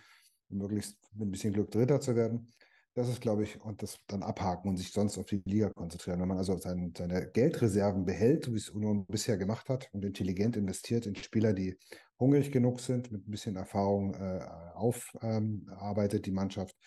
möglichst 0.49 0.97
mit 1.13 1.27
ein 1.27 1.31
bisschen 1.31 1.53
Glück 1.53 1.69
Dritter 1.69 2.01
zu 2.01 2.15
werden. 2.15 2.51
Das 2.93 3.07
ist, 3.07 3.21
glaube 3.21 3.43
ich, 3.43 3.61
und 3.61 3.81
das 3.81 3.99
dann 4.07 4.21
abhaken 4.21 4.69
und 4.69 4.77
sich 4.77 4.91
sonst 4.91 5.17
auf 5.17 5.25
die 5.25 5.41
Liga 5.45 5.69
konzentrieren. 5.69 6.19
Wenn 6.19 6.27
man 6.27 6.37
also 6.37 6.57
sein, 6.57 6.93
seine 6.97 7.29
Geldreserven 7.31 8.03
behält, 8.03 8.51
wie 8.51 8.57
es 8.57 8.69
Union 8.69 9.05
bisher 9.05 9.37
gemacht 9.37 9.69
hat, 9.69 9.87
und 9.93 10.03
intelligent 10.03 10.57
investiert 10.57 11.05
in 11.05 11.15
Spieler, 11.15 11.53
die 11.53 11.77
hungrig 12.21 12.51
genug 12.51 12.79
sind, 12.79 13.11
mit 13.11 13.27
ein 13.27 13.31
bisschen 13.31 13.57
Erfahrung 13.57 14.13
äh, 14.13 14.45
aufarbeitet, 14.75 16.19
ähm, 16.19 16.23
die 16.23 16.31
Mannschaft, 16.31 16.77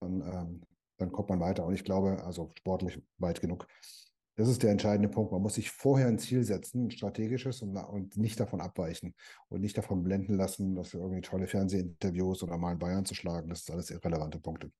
dann, 0.00 0.20
ähm, 0.20 0.62
dann 0.98 1.10
kommt 1.10 1.30
man 1.30 1.40
weiter. 1.40 1.64
Und 1.66 1.74
ich 1.74 1.82
glaube, 1.82 2.22
also 2.24 2.52
sportlich 2.58 3.02
weit 3.18 3.40
genug. 3.40 3.66
Das 4.36 4.48
ist 4.48 4.62
der 4.62 4.70
entscheidende 4.70 5.08
Punkt. 5.08 5.32
Man 5.32 5.40
muss 5.40 5.54
sich 5.54 5.70
vorher 5.70 6.08
ein 6.08 6.18
Ziel 6.18 6.44
setzen, 6.44 6.86
ein 6.86 6.90
strategisches 6.90 7.62
und, 7.62 7.74
und 7.76 8.18
nicht 8.18 8.38
davon 8.38 8.60
abweichen 8.60 9.14
und 9.48 9.62
nicht 9.62 9.78
davon 9.78 10.04
blenden 10.04 10.34
lassen, 10.34 10.74
dass 10.74 10.92
wir 10.92 11.00
irgendwie 11.00 11.22
tolle 11.22 11.46
Fernsehinterviews 11.46 12.42
oder 12.42 12.58
mal 12.58 12.72
in 12.72 12.78
Bayern 12.78 13.06
zu 13.06 13.14
schlagen. 13.14 13.48
Das 13.48 13.64
sind 13.64 13.74
alles 13.74 13.90
irrelevante 13.90 14.38
Punkte. 14.38 14.70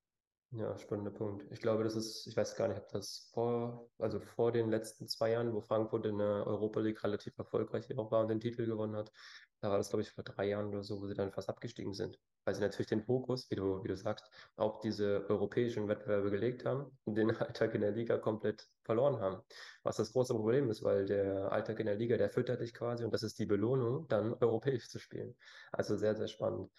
Ja, 0.53 0.79
spannender 0.79 1.11
Punkt. 1.11 1.45
Ich 1.51 1.61
glaube, 1.61 1.85
das 1.85 1.97
ist, 1.97 2.27
ich 2.27 2.37
weiß 2.37 2.55
gar 2.55 2.69
nicht, 2.69 2.79
ob 2.79 2.89
das 2.89 3.31
vor, 3.33 3.91
also 3.99 4.21
vor 4.21 4.53
den 4.53 4.71
letzten 4.71 5.09
zwei 5.09 5.33
Jahren, 5.33 5.53
wo 5.53 5.61
Frankfurt 5.61 6.07
in 6.07 6.19
der 6.19 6.47
Europa 6.47 6.81
League 6.81 7.03
relativ 7.03 7.37
erfolgreich 7.37 7.89
war 7.91 8.21
und 8.21 8.29
den 8.29 8.41
Titel 8.41 8.65
gewonnen 8.65 8.95
hat, 8.95 9.11
da 9.61 9.71
war 9.71 9.79
das, 9.79 9.89
glaube 9.89 10.03
ich, 10.03 10.11
vor 10.11 10.25
drei 10.25 10.49
Jahren 10.49 10.69
oder 10.69 10.83
so, 10.83 11.01
wo 11.01 11.07
sie 11.07 11.15
dann 11.15 11.33
fast 11.33 11.49
abgestiegen 11.49 11.95
sind. 11.95 12.19
Weil 12.45 12.55
sie 12.55 12.61
natürlich 12.61 12.89
den 12.89 13.03
Fokus, 13.03 13.51
wie 13.51 13.57
du, 13.57 13.83
wie 13.83 13.89
du 13.89 13.97
sagst, 13.97 14.29
auf 14.57 14.81
diese 14.81 15.25
europäischen 15.29 15.89
Wettbewerbe 15.89 16.31
gelegt 16.31 16.65
haben 16.65 16.91
und 17.05 17.17
den 17.17 17.31
Alltag 17.37 17.75
in 17.75 17.81
der 17.81 17.93
Liga 17.93 18.19
komplett 18.19 18.69
verloren 18.85 19.21
haben. 19.21 19.43
Was 19.83 19.97
das 19.97 20.13
große 20.13 20.35
Problem 20.35 20.71
ist, 20.71 20.83
weil 20.83 21.07
der 21.07 21.51
Alltag 21.51 21.81
in 21.81 21.87
der 21.87 21.97
Liga, 21.97 22.17
der 22.17 22.31
füttert 22.31 22.61
dich 22.61 22.75
quasi 22.75 23.05
und 23.05 23.13
das 23.13 23.23
ist 23.23 23.39
die 23.39 23.47
Belohnung, 23.47 24.07
dann 24.09 24.35
europäisch 24.41 24.89
zu 24.89 24.99
spielen. 24.99 25.35
Also 25.73 25.97
sehr, 25.97 26.15
sehr 26.15 26.29
spannend. 26.29 26.71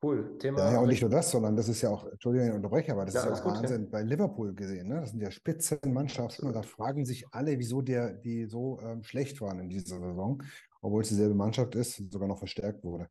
Cool. 0.00 0.38
Thema. 0.38 0.60
Ja, 0.60 0.72
ja, 0.74 0.78
und 0.78 0.88
nicht 0.88 1.00
nur 1.00 1.10
das, 1.10 1.28
sondern 1.28 1.56
das 1.56 1.68
ist 1.68 1.82
ja 1.82 1.90
auch, 1.90 2.06
Entschuldigung, 2.06 2.48
ich 2.48 2.54
unterbreche, 2.54 2.92
aber 2.92 3.04
das 3.04 3.14
ja, 3.14 3.20
ist 3.22 3.26
ja 3.26 3.34
auch 3.34 3.42
gut, 3.42 3.54
Wahnsinn 3.54 3.82
ja. 3.84 3.88
bei 3.90 4.02
Liverpool 4.02 4.54
gesehen. 4.54 4.88
Ne? 4.88 5.00
Das 5.00 5.10
sind 5.10 5.20
ja 5.20 5.30
Spitzenmannschaften 5.30 6.46
und 6.46 6.54
da 6.54 6.62
fragen 6.62 7.04
sich 7.04 7.26
alle, 7.32 7.58
wieso 7.58 7.82
der, 7.82 8.14
die 8.14 8.46
so 8.46 8.78
ähm, 8.80 9.02
schlecht 9.02 9.40
waren 9.40 9.58
in 9.58 9.68
dieser 9.68 9.98
Saison, 9.98 10.40
obwohl 10.80 11.02
es 11.02 11.08
dieselbe 11.08 11.34
Mannschaft 11.34 11.74
ist 11.74 12.02
sogar 12.10 12.28
noch 12.28 12.38
verstärkt 12.38 12.84
wurde. 12.84 13.08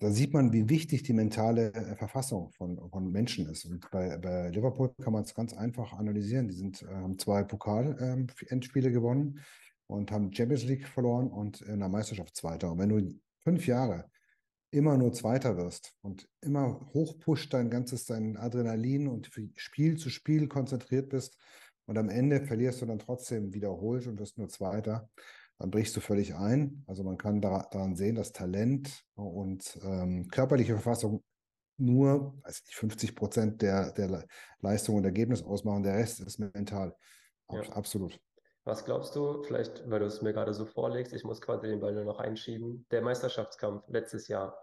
Da 0.00 0.10
sieht 0.10 0.32
man, 0.32 0.50
wie 0.52 0.68
wichtig 0.70 1.02
die 1.02 1.12
mentale 1.12 1.74
äh, 1.74 1.94
Verfassung 1.94 2.50
von, 2.52 2.78
von 2.90 3.12
Menschen 3.12 3.46
ist. 3.50 3.66
Und 3.66 3.90
bei, 3.90 4.16
bei 4.16 4.48
Liverpool 4.48 4.94
kann 5.02 5.12
man 5.12 5.24
es 5.24 5.34
ganz 5.34 5.52
einfach 5.52 5.92
analysieren. 5.92 6.48
Die 6.48 6.54
sind, 6.54 6.82
äh, 6.82 6.86
haben 6.86 7.18
zwei 7.18 7.44
Pokal-Endspiele 7.44 8.88
ähm, 8.88 8.94
gewonnen 8.94 9.40
und 9.86 10.10
haben 10.10 10.32
Champions 10.32 10.64
League 10.64 10.88
verloren 10.88 11.28
und 11.28 11.60
in 11.60 11.80
der 11.80 11.90
Meisterschaft 11.90 12.34
Zweiter. 12.34 12.72
Und 12.72 12.78
wenn 12.78 12.88
du 12.88 13.20
fünf 13.44 13.66
Jahre 13.66 14.06
immer 14.70 14.96
nur 14.96 15.12
Zweiter 15.12 15.56
wirst 15.56 15.94
und 16.00 16.28
immer 16.40 16.88
hochpusht 16.94 17.52
dein 17.52 17.68
ganzes, 17.68 18.06
dein 18.06 18.36
Adrenalin 18.36 19.08
und 19.08 19.30
Spiel 19.56 19.98
zu 19.98 20.08
Spiel 20.08 20.48
konzentriert 20.48 21.10
bist 21.10 21.36
und 21.86 21.98
am 21.98 22.08
Ende 22.08 22.46
verlierst 22.46 22.80
du 22.80 22.86
dann 22.86 23.00
trotzdem 23.00 23.52
wiederholt 23.52 24.06
und 24.06 24.18
wirst 24.18 24.38
nur 24.38 24.48
Zweiter, 24.48 25.10
dann 25.60 25.70
brichst 25.70 25.94
du 25.94 26.00
völlig 26.00 26.34
ein. 26.34 26.82
Also 26.86 27.04
man 27.04 27.18
kann 27.18 27.42
daran 27.42 27.94
sehen, 27.94 28.14
dass 28.14 28.32
Talent 28.32 29.04
und 29.14 29.78
ähm, 29.82 30.26
körperliche 30.28 30.72
Verfassung 30.72 31.22
nur 31.76 32.34
weiß 32.42 32.64
nicht, 32.64 32.74
50 32.76 33.14
Prozent 33.14 33.62
der, 33.62 33.92
der 33.92 34.26
Leistung 34.60 34.96
und 34.96 35.04
Ergebnis 35.04 35.42
ausmachen. 35.42 35.82
Der 35.82 35.94
Rest 35.94 36.20
ist 36.20 36.38
mental. 36.38 36.96
Ja. 37.50 37.60
Absolut. 37.72 38.18
Was 38.64 38.86
glaubst 38.86 39.14
du, 39.16 39.42
vielleicht, 39.42 39.88
weil 39.90 40.00
du 40.00 40.06
es 40.06 40.22
mir 40.22 40.32
gerade 40.32 40.54
so 40.54 40.64
vorlegst, 40.64 41.12
ich 41.12 41.24
muss 41.24 41.42
quasi 41.42 41.68
den 41.68 41.80
Ball 41.80 41.92
nur 41.92 42.04
noch 42.04 42.20
einschieben, 42.20 42.86
der 42.90 43.02
Meisterschaftskampf 43.02 43.84
letztes 43.88 44.28
Jahr, 44.28 44.56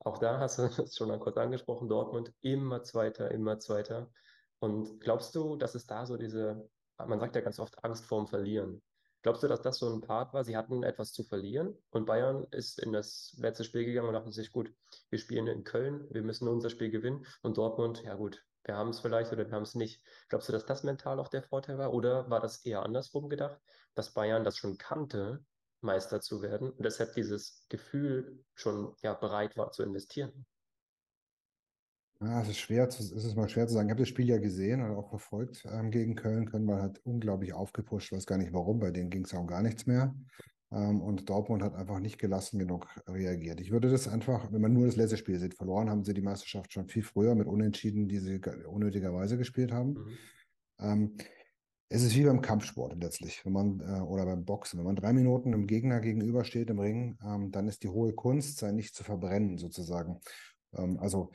auch 0.00 0.18
da 0.18 0.40
hast 0.40 0.58
du 0.58 0.62
es 0.82 0.96
schon 0.96 1.08
mal 1.08 1.20
kurz 1.20 1.36
angesprochen, 1.36 1.88
Dortmund 1.88 2.32
immer 2.40 2.82
Zweiter, 2.82 3.30
immer 3.30 3.60
Zweiter. 3.60 4.10
Und 4.58 5.00
glaubst 5.00 5.34
du, 5.36 5.56
dass 5.56 5.76
es 5.76 5.86
da 5.86 6.04
so 6.06 6.16
diese, 6.16 6.68
man 6.98 7.20
sagt 7.20 7.36
ja 7.36 7.42
ganz 7.42 7.60
oft 7.60 7.84
Angst 7.84 8.06
vorm 8.06 8.26
Verlieren. 8.26 8.82
Glaubst 9.22 9.42
du, 9.44 9.48
dass 9.48 9.62
das 9.62 9.78
so 9.78 9.88
ein 9.88 10.00
Part 10.00 10.34
war? 10.34 10.44
Sie 10.44 10.56
hatten 10.56 10.82
etwas 10.82 11.12
zu 11.12 11.22
verlieren 11.22 11.78
und 11.90 12.06
Bayern 12.06 12.44
ist 12.50 12.80
in 12.80 12.92
das 12.92 13.34
letzte 13.38 13.62
Spiel 13.62 13.84
gegangen 13.84 14.08
und 14.08 14.14
dachte 14.14 14.32
sich, 14.32 14.50
gut, 14.50 14.74
wir 15.10 15.18
spielen 15.18 15.46
in 15.46 15.62
Köln, 15.62 16.08
wir 16.10 16.22
müssen 16.22 16.48
unser 16.48 16.70
Spiel 16.70 16.90
gewinnen 16.90 17.24
und 17.42 17.56
Dortmund, 17.56 18.02
ja 18.02 18.14
gut, 18.14 18.44
wir 18.64 18.76
haben 18.76 18.90
es 18.90 19.00
vielleicht 19.00 19.32
oder 19.32 19.46
wir 19.46 19.54
haben 19.54 19.62
es 19.62 19.76
nicht. 19.76 20.02
Glaubst 20.28 20.48
du, 20.48 20.52
dass 20.52 20.66
das 20.66 20.82
mental 20.82 21.20
auch 21.20 21.28
der 21.28 21.44
Vorteil 21.44 21.78
war 21.78 21.92
oder 21.92 22.30
war 22.30 22.40
das 22.40 22.64
eher 22.64 22.82
andersrum 22.82 23.28
gedacht, 23.28 23.60
dass 23.94 24.12
Bayern 24.12 24.42
das 24.42 24.56
schon 24.56 24.76
kannte, 24.76 25.44
Meister 25.80 26.20
zu 26.20 26.42
werden 26.42 26.70
und 26.70 26.84
deshalb 26.84 27.14
dieses 27.14 27.66
Gefühl 27.68 28.44
schon 28.54 28.94
ja, 29.02 29.14
bereit 29.14 29.56
war 29.56 29.70
zu 29.70 29.84
investieren? 29.84 30.46
Ja, 32.24 32.40
es 32.40 32.50
ist 32.50 32.58
schwer, 32.58 32.86
es 32.86 33.00
ist 33.00 33.36
mal 33.36 33.48
schwer 33.48 33.66
zu 33.66 33.74
sagen. 33.74 33.88
Ich 33.88 33.90
habe 33.90 34.02
das 34.02 34.08
Spiel 34.08 34.28
ja 34.28 34.38
gesehen 34.38 34.80
und 34.80 34.94
auch 34.96 35.08
verfolgt 35.08 35.66
ähm, 35.72 35.90
gegen 35.90 36.14
Köln. 36.14 36.48
Köln 36.48 36.68
war 36.68 36.80
halt 36.80 37.00
unglaublich 37.04 37.52
aufgepusht, 37.52 38.12
weiß 38.12 38.26
gar 38.26 38.38
nicht 38.38 38.52
warum, 38.52 38.78
bei 38.78 38.92
denen 38.92 39.10
ging 39.10 39.24
es 39.24 39.34
auch 39.34 39.46
gar 39.46 39.60
nichts 39.60 39.86
mehr. 39.86 40.14
Ähm, 40.70 41.00
und 41.00 41.28
Dortmund 41.28 41.64
hat 41.64 41.74
einfach 41.74 41.98
nicht 41.98 42.18
gelassen 42.18 42.60
genug 42.60 42.86
reagiert. 43.08 43.60
Ich 43.60 43.72
würde 43.72 43.90
das 43.90 44.06
einfach, 44.06 44.52
wenn 44.52 44.60
man 44.60 44.72
nur 44.72 44.86
das 44.86 44.94
letzte 44.94 45.16
Spiel 45.16 45.40
sieht, 45.40 45.54
verloren 45.54 45.90
haben 45.90 46.04
sie 46.04 46.14
die 46.14 46.22
Meisterschaft 46.22 46.72
schon 46.72 46.86
viel 46.86 47.02
früher 47.02 47.34
mit 47.34 47.48
Unentschieden, 47.48 48.06
die 48.06 48.18
sie 48.18 48.40
unnötigerweise 48.66 49.36
gespielt 49.36 49.72
haben. 49.72 49.94
Mhm. 49.94 50.18
Ähm, 50.78 51.16
es 51.88 52.04
ist 52.04 52.14
wie 52.16 52.24
beim 52.24 52.40
Kampfsport 52.40 52.96
letztlich, 53.02 53.44
wenn 53.44 53.52
man 53.52 53.80
äh, 53.80 54.00
oder 54.00 54.24
beim 54.24 54.44
Boxen. 54.44 54.78
Wenn 54.78 54.86
man 54.86 54.96
drei 54.96 55.12
Minuten 55.12 55.52
einem 55.52 55.66
Gegner 55.66 56.00
gegenübersteht 56.00 56.70
im 56.70 56.78
Ring, 56.78 57.18
ähm, 57.22 57.50
dann 57.50 57.66
ist 57.66 57.82
die 57.82 57.88
hohe 57.88 58.12
Kunst, 58.12 58.58
sein 58.58 58.76
nicht 58.76 58.94
zu 58.94 59.02
verbrennen, 59.02 59.58
sozusagen. 59.58 60.20
Ähm, 60.74 60.98
also 61.00 61.32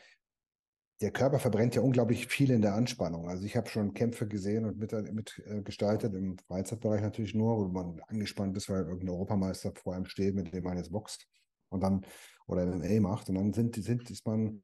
der 1.02 1.12
Körper 1.12 1.40
verbrennt 1.40 1.76
ja 1.76 1.82
unglaublich 1.82 2.28
viel 2.28 2.50
in 2.50 2.62
der 2.62 2.74
Anspannung. 2.74 3.30
Also 3.30 3.46
ich 3.46 3.56
habe 3.56 3.70
schon 3.70 3.94
Kämpfe 3.94 4.28
gesehen 4.28 4.66
und 4.66 4.78
mitgestaltet, 4.80 6.14
mit, 6.14 6.22
äh, 6.22 6.26
im 6.26 6.38
Freizeitbereich 6.40 7.02
natürlich 7.02 7.36
nur, 7.36 7.58
wo 7.58 7.68
man 7.68 8.02
angespannt 8.08 8.58
ist, 8.58 8.70
weil 8.70 8.82
irgendein 8.82 9.10
Europameister 9.10 9.74
vor 9.76 9.94
einem 9.94 10.06
steht, 10.06 10.34
mit 10.34 10.52
dem 10.54 10.64
man 10.64 10.78
jetzt 10.78 10.92
boxt 10.92 11.28
und 11.70 11.82
dann 11.82 12.06
oder 12.48 12.66
MMA 12.66 13.00
macht 13.02 13.30
und 13.30 13.36
dann 13.36 13.54
sind, 13.54 13.76
sind 13.76 14.10
ist 14.10 14.26
man, 14.26 14.64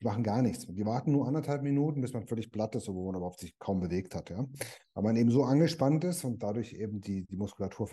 die 0.00 0.04
machen 0.04 0.22
gar 0.22 0.42
nichts. 0.42 0.66
Die 0.66 0.86
warten 0.86 1.12
nur 1.12 1.26
anderthalb 1.26 1.62
Minuten, 1.62 2.00
bis 2.00 2.12
man 2.12 2.26
völlig 2.26 2.52
platt 2.52 2.74
ist, 2.76 2.88
obwohl 2.88 3.06
man 3.06 3.16
überhaupt 3.16 3.40
sich 3.40 3.58
kaum 3.58 3.80
bewegt 3.80 4.14
hat. 4.14 4.30
Ja? 4.30 4.46
Weil 4.94 5.02
man 5.02 5.16
eben 5.16 5.30
so 5.30 5.42
angespannt 5.42 6.04
ist 6.04 6.24
und 6.24 6.42
dadurch 6.42 6.74
eben 6.74 7.00
die, 7.00 7.24
die 7.24 7.36
Muskulatur 7.36 7.88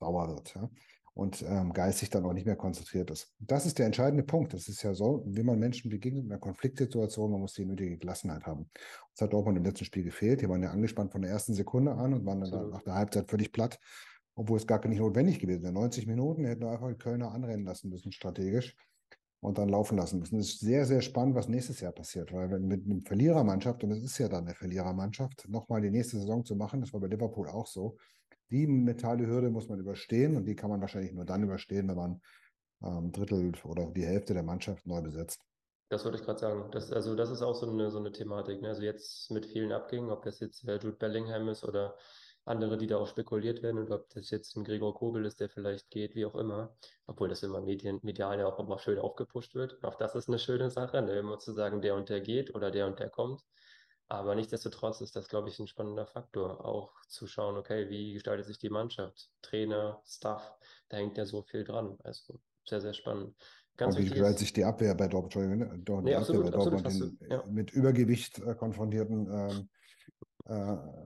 sauer 0.00 0.28
wird. 0.28 0.54
Ja? 0.54 0.70
Und 1.18 1.42
ähm, 1.42 1.72
geistig 1.72 2.10
dann 2.10 2.24
auch 2.24 2.32
nicht 2.32 2.46
mehr 2.46 2.54
konzentriert 2.54 3.10
ist. 3.10 3.34
Das 3.40 3.66
ist 3.66 3.80
der 3.80 3.86
entscheidende 3.86 4.22
Punkt. 4.22 4.54
Das 4.54 4.68
ist 4.68 4.84
ja 4.84 4.94
so, 4.94 5.24
wie 5.26 5.42
man 5.42 5.58
Menschen 5.58 5.90
begegnet 5.90 6.24
in 6.24 6.30
einer 6.30 6.38
Konfliktsituation, 6.38 7.32
man 7.32 7.40
muss 7.40 7.54
die 7.54 7.64
nötige 7.64 7.98
Gelassenheit 7.98 8.46
haben. 8.46 8.70
Das 9.16 9.22
hat 9.22 9.32
Dortmund 9.32 9.58
im 9.58 9.64
letzten 9.64 9.84
Spiel 9.84 10.04
gefehlt. 10.04 10.42
Die 10.42 10.48
waren 10.48 10.62
ja 10.62 10.70
angespannt 10.70 11.10
von 11.10 11.22
der 11.22 11.32
ersten 11.32 11.54
Sekunde 11.54 11.90
an 11.94 12.14
und 12.14 12.24
waren 12.24 12.40
dann 12.42 12.50
so. 12.50 12.68
nach 12.68 12.82
der 12.82 12.94
Halbzeit 12.94 13.28
völlig 13.28 13.50
platt, 13.50 13.80
obwohl 14.36 14.58
es 14.58 14.66
gar 14.68 14.86
nicht 14.86 15.00
notwendig 15.00 15.40
gewesen 15.40 15.64
wäre. 15.64 15.72
90 15.72 16.06
Minuten 16.06 16.44
hätten 16.44 16.62
wir 16.62 16.70
einfach 16.70 16.88
die 16.88 16.98
Kölner 16.98 17.32
anrennen 17.32 17.66
lassen 17.66 17.88
müssen, 17.88 18.12
strategisch 18.12 18.76
und 19.40 19.58
dann 19.58 19.70
laufen 19.70 19.98
lassen 19.98 20.20
müssen. 20.20 20.38
Es 20.38 20.50
ist 20.50 20.60
sehr, 20.60 20.86
sehr 20.86 21.02
spannend, 21.02 21.34
was 21.34 21.48
nächstes 21.48 21.80
Jahr 21.80 21.92
passiert, 21.92 22.32
weil 22.32 22.48
wenn 22.52 22.68
mit 22.68 22.86
einer 22.86 23.00
Verlierermannschaft, 23.04 23.82
und 23.82 23.90
es 23.90 24.04
ist 24.04 24.18
ja 24.18 24.28
dann 24.28 24.44
eine 24.44 24.54
Verlierermannschaft, 24.54 25.48
nochmal 25.48 25.80
die 25.80 25.90
nächste 25.90 26.20
Saison 26.20 26.44
zu 26.44 26.54
machen, 26.54 26.80
das 26.80 26.92
war 26.92 27.00
bei 27.00 27.08
Liverpool 27.08 27.48
auch 27.48 27.66
so, 27.66 27.96
die 28.50 28.66
mentale 28.66 29.26
Hürde 29.26 29.50
muss 29.50 29.68
man 29.68 29.78
überstehen 29.78 30.36
und 30.36 30.44
die 30.44 30.56
kann 30.56 30.70
man 30.70 30.80
wahrscheinlich 30.80 31.12
nur 31.12 31.24
dann 31.24 31.42
überstehen, 31.42 31.88
wenn 31.88 31.96
man 31.96 32.20
ähm, 32.82 33.12
Drittel 33.12 33.52
oder 33.64 33.86
die 33.90 34.04
Hälfte 34.04 34.34
der 34.34 34.42
Mannschaft 34.42 34.86
neu 34.86 35.00
besetzt. 35.00 35.40
Das 35.90 36.04
wollte 36.04 36.18
ich 36.18 36.24
gerade 36.24 36.38
sagen. 36.38 36.70
Das, 36.70 36.92
also 36.92 37.14
das 37.14 37.30
ist 37.30 37.42
auch 37.42 37.54
so 37.54 37.68
eine, 37.68 37.90
so 37.90 37.98
eine 37.98 38.12
Thematik. 38.12 38.60
Ne? 38.60 38.68
Also 38.68 38.82
jetzt 38.82 39.30
mit 39.30 39.46
vielen 39.46 39.72
Abgängen, 39.72 40.10
ob 40.10 40.22
das 40.22 40.40
jetzt 40.40 40.66
äh, 40.68 40.74
Jude 40.74 40.96
Bellingham 40.96 41.48
ist 41.48 41.64
oder 41.64 41.96
andere, 42.44 42.78
die 42.78 42.86
da 42.86 42.96
auch 42.96 43.06
spekuliert 43.06 43.62
werden 43.62 43.78
und 43.78 43.90
ob 43.90 44.08
das 44.10 44.30
jetzt 44.30 44.56
ein 44.56 44.64
Gregor 44.64 44.94
Kobel 44.94 45.24
ist, 45.26 45.40
der 45.40 45.48
vielleicht 45.48 45.90
geht, 45.90 46.14
wie 46.14 46.24
auch 46.24 46.34
immer. 46.34 46.74
Obwohl 47.06 47.28
das 47.28 47.42
immer 47.42 47.60
Medien, 47.60 48.00
medial 48.02 48.38
ja 48.38 48.46
auch 48.46 48.58
immer 48.58 48.78
schön 48.78 48.98
aufgepusht 48.98 49.54
wird. 49.54 49.82
Auch 49.82 49.96
das 49.96 50.14
ist 50.14 50.28
eine 50.28 50.38
schöne 50.38 50.70
Sache, 50.70 51.00
ne? 51.02 51.18
immer 51.18 51.38
zu 51.38 51.52
sagen, 51.52 51.80
der 51.80 51.94
und 51.94 52.08
der 52.08 52.20
geht 52.20 52.54
oder 52.54 52.70
der 52.70 52.86
und 52.86 52.98
der 52.98 53.10
kommt. 53.10 53.42
Aber 54.10 54.34
nichtsdestotrotz 54.34 55.02
ist 55.02 55.16
das, 55.16 55.28
glaube 55.28 55.50
ich, 55.50 55.58
ein 55.58 55.66
spannender 55.66 56.06
Faktor, 56.06 56.64
auch 56.64 56.92
zu 57.08 57.26
schauen, 57.26 57.58
okay, 57.58 57.90
wie 57.90 58.14
gestaltet 58.14 58.46
sich 58.46 58.58
die 58.58 58.70
Mannschaft, 58.70 59.30
Trainer, 59.42 60.00
Staff, 60.06 60.56
da 60.88 60.96
hängt 60.96 61.18
ja 61.18 61.26
so 61.26 61.42
viel 61.42 61.62
dran. 61.62 61.98
Also 62.04 62.40
sehr, 62.64 62.80
sehr 62.80 62.94
spannend. 62.94 63.34
Ganz 63.76 63.96
und 63.96 64.02
wie 64.02 64.08
gestaltet 64.08 64.38
sich 64.38 64.52
die 64.52 64.64
Abwehr 64.64 64.94
bei 64.94 65.08
Dortmund, 65.08 65.58
ne? 65.58 65.78
Dort, 65.84 66.04
nee, 66.04 66.14
absolut, 66.14 66.46
Abwehr 66.46 66.58
bei 66.58 66.64
Dortmund 66.64 66.86
absolut, 66.86 67.20
den, 67.20 67.30
ja. 67.30 67.44
mit 67.46 67.70
Übergewicht 67.70 68.38
äh, 68.38 68.54
konfrontierten 68.54 69.30
ähm, 69.30 69.68
äh, 70.46 70.52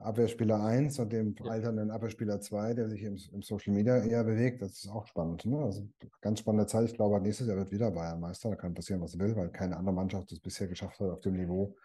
Abwehrspieler 0.01 0.63
1 0.63 0.97
und 0.99 1.11
dem 1.11 1.35
ja. 1.43 1.51
alternden 1.51 1.91
Abwehrspieler 1.91 2.39
2, 2.39 2.73
der 2.73 2.87
sich 2.87 3.03
im, 3.03 3.19
im, 3.33 3.41
Social 3.41 3.73
Media 3.73 3.97
eher 3.97 4.23
bewegt. 4.23 4.61
Das 4.61 4.71
ist 4.71 4.87
auch 4.87 5.05
spannend. 5.07 5.45
Ne? 5.45 5.57
Also 5.57 5.85
ganz 6.21 6.39
spannende 6.39 6.67
Zeit. 6.67 6.85
Ich 6.85 6.93
glaube, 6.93 7.19
nächstes 7.19 7.47
Jahr 7.47 7.57
wird 7.57 7.71
wieder 7.71 7.91
Bayern 7.91 8.21
Meister. 8.21 8.49
Da 8.49 8.55
kann 8.55 8.73
passieren, 8.73 9.01
was 9.01 9.19
will, 9.19 9.35
weil 9.35 9.49
keine 9.49 9.75
andere 9.75 9.93
Mannschaft 9.93 10.31
das 10.31 10.39
bisher 10.39 10.67
geschafft 10.67 11.01
hat 11.01 11.09
auf 11.09 11.19
dem 11.19 11.35
Niveau 11.35 11.75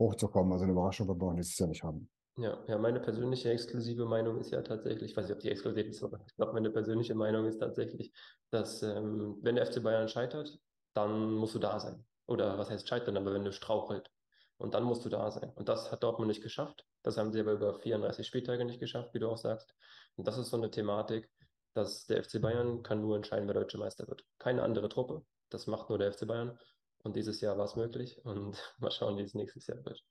hochzukommen. 0.00 0.52
Also 0.52 0.64
eine 0.64 0.72
Überraschung 0.72 1.06
wird 1.06 1.18
man 1.18 1.36
nächstes 1.36 1.58
Jahr 1.58 1.68
nicht 1.68 1.84
haben. 1.84 2.10
Ja, 2.36 2.58
ja, 2.66 2.78
meine 2.78 3.00
persönliche 3.00 3.50
exklusive 3.50 4.06
Meinung 4.06 4.38
ist 4.38 4.50
ja 4.50 4.62
tatsächlich, 4.62 5.10
ich 5.10 5.16
weiß 5.16 5.26
nicht, 5.26 5.34
ob 5.34 5.40
die 5.40 5.50
exklusiv 5.50 5.86
ist, 5.86 6.02
aber 6.02 6.20
ich 6.26 6.34
glaube, 6.36 6.54
meine 6.54 6.70
persönliche 6.70 7.14
Meinung 7.14 7.46
ist 7.46 7.58
tatsächlich, 7.58 8.12
dass 8.50 8.82
ähm, 8.82 9.36
wenn 9.42 9.56
der 9.56 9.66
FC 9.66 9.82
Bayern 9.82 10.08
scheitert, 10.08 10.58
dann 10.94 11.32
musst 11.32 11.54
du 11.54 11.58
da 11.58 11.78
sein. 11.78 12.04
Oder 12.26 12.58
was 12.58 12.70
heißt 12.70 12.88
scheitern, 12.88 13.16
aber 13.16 13.34
wenn 13.34 13.44
du 13.44 13.52
strauchelt. 13.52 14.10
Und 14.56 14.74
dann 14.74 14.84
musst 14.84 15.04
du 15.04 15.08
da 15.08 15.30
sein. 15.30 15.52
Und 15.54 15.68
das 15.68 15.90
hat 15.90 16.02
Dortmund 16.02 16.28
nicht 16.28 16.42
geschafft. 16.42 16.86
Das 17.02 17.16
haben 17.16 17.32
sie 17.32 17.40
aber 17.40 17.52
über 17.52 17.74
34 17.74 18.26
Spieltage 18.26 18.64
nicht 18.64 18.80
geschafft, 18.80 19.14
wie 19.14 19.18
du 19.18 19.28
auch 19.28 19.38
sagst. 19.38 19.74
Und 20.16 20.26
das 20.26 20.38
ist 20.38 20.50
so 20.50 20.56
eine 20.56 20.70
Thematik, 20.70 21.30
dass 21.74 22.06
der 22.06 22.22
FC 22.22 22.40
Bayern 22.40 22.82
kann 22.82 23.00
nur 23.00 23.16
entscheiden, 23.16 23.46
wer 23.48 23.54
deutsche 23.54 23.78
Meister 23.78 24.06
wird. 24.06 24.24
Keine 24.38 24.62
andere 24.62 24.88
Truppe. 24.88 25.24
Das 25.50 25.66
macht 25.66 25.88
nur 25.88 25.98
der 25.98 26.12
FC 26.12 26.26
Bayern. 26.26 26.58
Und 27.02 27.16
dieses 27.16 27.40
Jahr 27.40 27.56
war 27.56 27.64
es 27.64 27.76
möglich 27.76 28.20
und 28.24 28.56
mal 28.78 28.90
schauen, 28.90 29.16
wie 29.16 29.22
es 29.22 29.34
nächstes 29.34 29.66
Jahr 29.66 29.84
wird. 29.84 30.04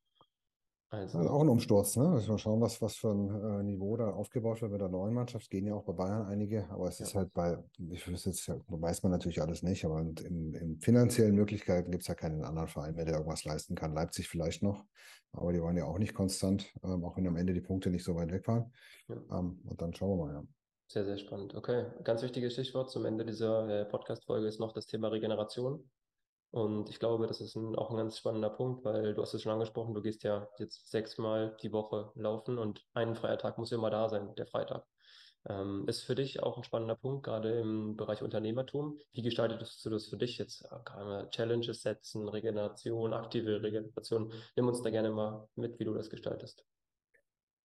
Also, 0.92 1.20
also 1.20 1.30
auch 1.30 1.42
ein 1.42 1.50
Umsturz, 1.50 1.98
ne? 1.98 2.08
Müssen 2.10 2.30
wir 2.32 2.40
schauen, 2.40 2.62
was, 2.62 2.82
was 2.82 2.96
für 2.96 3.12
ein 3.12 3.30
äh, 3.30 3.64
Niveau 3.64 3.96
da 3.96 4.10
aufgebaut 4.10 4.60
wird 4.64 4.72
mit 4.72 4.82
der 4.82 4.90
neuen 4.90 5.14
Mannschaft. 5.14 5.48
Gehen 5.52 5.68
ja 5.68 5.76
auch 5.76 5.84
bei 5.84 5.94
Bayern 5.94 6.26
einige, 6.26 6.68
aber 6.72 6.88
es 6.88 6.98
ja. 6.98 7.06
ist 7.06 7.14
halt 7.14 7.32
bei, 7.32 7.64
ich 7.92 8.08
wüsste 8.08 8.32
jetzt, 8.32 8.50
weiß 8.68 9.04
man 9.04 9.12
natürlich 9.12 9.40
alles 9.40 9.62
nicht, 9.62 9.86
aber 9.86 10.00
in, 10.00 10.54
in 10.56 10.80
finanziellen 10.80 11.36
Möglichkeiten 11.36 11.92
gibt 11.92 12.02
es 12.02 12.08
ja 12.08 12.16
keinen 12.16 12.44
anderen 12.44 12.70
Verein 12.70 12.96
mehr, 12.96 13.06
der 13.06 13.16
irgendwas 13.16 13.44
leisten 13.44 13.76
kann. 13.76 13.94
Leipzig 13.94 14.30
vielleicht 14.30 14.64
noch, 14.64 14.84
aber 15.32 15.54
die 15.54 15.62
waren 15.62 15.78
ja 15.78 15.86
auch 15.86 16.00
nicht 16.00 16.16
konstant, 16.16 16.74
ähm, 16.84 17.06
auch 17.06 17.18
wenn 17.18 17.28
am 17.28 17.36
Ende 17.36 17.54
die 17.54 17.62
Punkte 17.62 17.92
nicht 17.92 18.04
so 18.04 18.16
weit 18.16 18.32
weg 18.32 18.48
waren. 18.48 18.74
Ja. 19.10 19.16
Ähm, 19.38 19.62
und 19.66 19.80
dann 19.80 19.94
schauen 19.94 20.18
wir 20.18 20.26
mal, 20.26 20.34
ja. 20.34 20.44
Sehr, 20.88 21.06
sehr 21.06 21.20
spannend. 21.20 21.54
Okay, 21.54 21.86
ganz 22.04 22.24
wichtiges 22.24 22.54
Stichwort 22.54 22.90
zum 22.90 23.06
Ende 23.06 23.24
dieser 23.24 23.70
äh, 23.70 23.86
Podcast-Folge 23.86 24.48
ist 24.48 24.60
noch 24.60 24.74
das 24.74 24.88
Thema 24.88 25.10
Regeneration. 25.10 25.88
Und 26.52 26.90
ich 26.90 27.00
glaube, 27.00 27.28
das 27.28 27.42
ist 27.42 27.56
ein, 27.56 27.76
auch 27.76 27.92
ein 27.92 27.98
ganz 27.98 28.18
spannender 28.18 28.50
Punkt, 28.50 28.84
weil 28.84 29.14
du 29.14 29.22
hast 29.22 29.34
es 29.34 29.44
schon 29.44 29.52
angesprochen, 29.52 29.94
du 29.94 30.02
gehst 30.02 30.24
ja 30.24 30.48
jetzt 30.58 30.90
sechsmal 30.90 31.56
die 31.62 31.72
Woche 31.72 32.12
laufen 32.16 32.58
und 32.58 32.86
ein 32.94 33.16
freier 33.16 33.38
Tag 33.38 33.58
muss 33.60 33.72
immer 33.72 33.92
da 33.92 34.10
sein, 34.10 34.34
der 34.36 34.48
Freitag. 34.48 34.86
Ähm, 35.48 35.86
ist 35.88 36.04
für 36.04 36.16
dich 36.16 36.44
auch 36.44 36.58
ein 36.58 36.64
spannender 36.64 36.96
Punkt, 36.96 37.24
gerade 37.24 37.60
im 37.60 37.96
Bereich 37.96 38.22
Unternehmertum. 38.22 39.00
Wie 39.14 39.22
gestaltest 39.22 39.86
du 39.86 39.90
das 39.90 40.08
für 40.08 40.18
dich 40.18 40.38
jetzt? 40.38 40.66
Äh, 40.66 41.30
Challenges 41.30 41.82
setzen, 41.82 42.28
Regeneration, 42.28 43.14
aktive 43.14 43.62
Regeneration. 43.62 44.34
Nimm 44.58 44.68
uns 44.68 44.82
da 44.82 44.90
gerne 44.90 45.12
mal 45.12 45.48
mit, 45.56 45.80
wie 45.80 45.86
du 45.86 45.94
das 45.94 46.10
gestaltest. 46.10 46.66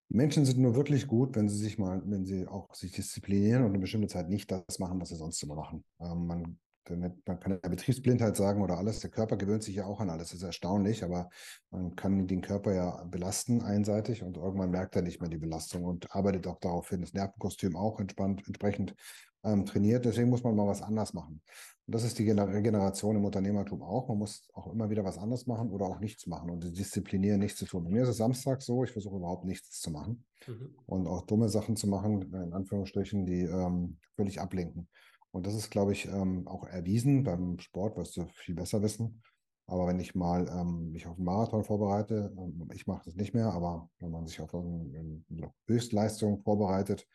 Die 0.10 0.18
Menschen 0.18 0.46
sind 0.46 0.60
nur 0.60 0.76
wirklich 0.76 1.08
gut, 1.08 1.36
wenn 1.36 1.50
sie 1.50 1.58
sich 1.58 1.80
mal, 1.80 2.02
wenn 2.06 2.26
sie 2.26 2.48
auch 2.48 2.72
sich 2.76 2.92
disziplinieren 2.92 3.64
und 3.64 3.70
eine 3.70 3.80
bestimmte 3.80 4.08
Zeit 4.08 4.30
nicht 4.30 4.52
das 4.52 4.78
machen, 4.78 5.02
was 5.02 5.10
sie 5.10 5.16
sonst 5.16 5.42
immer 5.42 5.56
machen. 5.56 5.84
Ähm, 6.00 6.28
man 6.28 6.60
man 6.90 7.40
kann 7.40 7.60
ja 7.64 7.70
Betriebsblindheit 7.70 8.36
sagen 8.36 8.62
oder 8.62 8.78
alles. 8.78 9.00
Der 9.00 9.10
Körper 9.10 9.38
gewöhnt 9.38 9.64
sich 9.64 9.76
ja 9.76 9.86
auch 9.86 10.00
an 10.00 10.10
alles. 10.10 10.30
Das 10.30 10.40
ist 10.40 10.44
erstaunlich, 10.44 11.04
aber 11.04 11.30
man 11.72 11.96
kann 11.96 12.28
den 12.28 12.42
Körper 12.42 12.74
ja 12.74 13.04
belasten 13.06 13.62
einseitig 13.62 14.24
und 14.24 14.38
irgendwann 14.38 14.72
merkt 14.72 14.96
er 14.96 15.02
nicht 15.02 15.22
mehr 15.22 15.30
die 15.30 15.38
Belastung 15.38 15.84
und 15.86 16.14
arbeitet 16.16 16.48
auch 16.48 16.60
darauf 16.60 16.90
hin. 16.90 17.02
Das 17.02 17.14
Nervenkostüm 17.14 17.76
auch 17.76 18.00
entspannt, 18.00 18.44
entsprechend 18.46 18.96
ähm, 19.44 19.66
trainiert. 19.66 20.06
Deswegen 20.06 20.30
muss 20.30 20.44
man 20.44 20.56
mal 20.56 20.68
was 20.68 20.82
anders 20.82 21.14
machen. 21.14 21.42
Und 21.86 21.96
das 21.96 22.04
ist 22.04 22.18
die 22.18 22.30
Regeneration 22.30 23.18
im 23.18 23.26
Unternehmertum 23.26 23.82
auch. 23.82 24.08
Man 24.08 24.18
muss 24.18 24.48
auch 24.54 24.72
immer 24.72 24.90
wieder 24.90 25.04
was 25.04 25.18
anderes 25.18 25.48
machen 25.48 25.70
oder 25.70 25.86
auch 25.86 26.00
nichts 26.00 26.28
machen 26.28 26.50
und 26.50 26.64
disziplinieren, 26.78 27.40
nichts 27.40 27.60
zu 27.60 27.66
tun. 27.66 27.84
Bei 27.84 27.90
mir 27.90 28.04
ist 28.04 28.10
es 28.10 28.18
Samstag 28.18 28.62
so, 28.62 28.84
ich 28.84 28.92
versuche 28.92 29.18
überhaupt 29.18 29.46
nichts 29.46 29.82
zu 29.82 29.92
machen 29.92 30.24
mhm. 30.48 30.76
und 30.86 31.08
auch 31.08 31.26
dumme 31.26 31.50
Sachen 31.50 31.76
zu 31.76 31.88
machen, 31.88 32.22
in 32.34 32.54
Anführungsstrichen, 32.54 33.26
die 33.26 33.42
ähm, 33.42 33.98
völlig 34.16 34.40
ablenken. 34.40 34.88
Und 35.34 35.48
das 35.48 35.56
ist, 35.56 35.72
glaube 35.72 35.94
ich, 35.94 36.06
ähm, 36.06 36.48
auch 36.48 36.64
erwiesen. 36.66 37.24
Beim 37.24 37.60
Sport 37.60 37.98
wirst 37.98 38.16
du 38.18 38.28
viel 38.36 38.54
besser 38.54 38.84
wissen. 38.84 39.24
Aber 39.66 39.88
wenn 39.88 40.00
ich 40.00 40.14
mal 40.14 40.48
ähm, 40.48 40.92
mich 40.92 41.08
auf 41.08 41.16
einen 41.16 41.26
Marathon 41.26 41.64
vorbereite, 41.64 42.32
ähm, 42.38 42.70
ich 42.74 42.86
mache 42.86 43.04
das 43.06 43.16
nicht 43.16 43.34
mehr, 43.34 43.48
aber 43.48 43.90
wenn 44.00 44.12
man 44.12 44.28
sich 44.28 44.40
auf 44.42 44.54
eine, 44.54 45.24
Höchstleistung 45.68 46.44
vorbereitet, 46.44 47.08